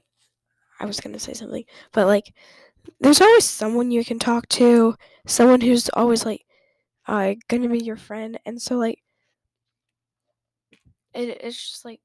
I 0.80 0.86
was 0.86 1.00
going 1.02 1.14
to 1.14 1.20
say 1.20 1.34
something, 1.34 1.66
but 1.94 2.08
like 2.08 2.34
there's 3.00 3.22
always 3.22 3.46
someone 3.46 3.92
you 3.92 4.06
can 4.06 4.20
talk 4.20 4.48
to, 4.50 4.96
someone 5.28 5.62
who's 5.62 5.90
always 5.90 6.26
like 6.26 6.46
uh 7.08 7.36
to 7.50 7.70
be 7.70 7.84
your 7.84 7.98
friend 7.98 8.40
and 8.46 8.62
so 8.62 8.78
like 8.78 9.04
it, 11.14 11.30
it's 11.42 11.70
just 11.72 11.86
like 11.86 12.02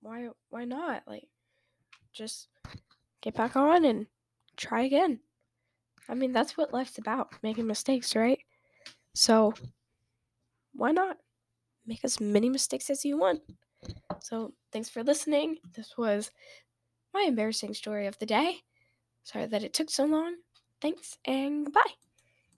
why 0.00 0.28
why 0.50 0.64
not 0.64 1.02
like 1.06 1.28
just 2.12 2.48
get 3.22 3.34
back 3.34 3.56
on 3.56 3.84
and 3.84 4.06
try 4.56 4.82
again. 4.82 5.20
I 6.08 6.14
mean, 6.14 6.32
that's 6.32 6.56
what 6.56 6.72
life's 6.74 6.98
about 6.98 7.42
making 7.42 7.66
mistakes, 7.66 8.16
right? 8.16 8.40
So, 9.14 9.54
why 10.72 10.92
not 10.92 11.18
make 11.86 12.04
as 12.04 12.20
many 12.20 12.48
mistakes 12.50 12.90
as 12.90 13.04
you 13.04 13.18
want? 13.18 13.42
So, 14.20 14.54
thanks 14.72 14.88
for 14.90 15.02
listening. 15.04 15.58
This 15.74 15.96
was 15.98 16.30
my 17.14 17.22
embarrassing 17.22 17.74
story 17.74 18.06
of 18.06 18.18
the 18.18 18.26
day. 18.26 18.62
Sorry 19.28 19.44
that 19.44 19.62
it 19.62 19.74
took 19.74 19.90
so 19.90 20.06
long. 20.06 20.36
Thanks 20.80 21.18
and 21.26 21.66
goodbye. 21.66 22.07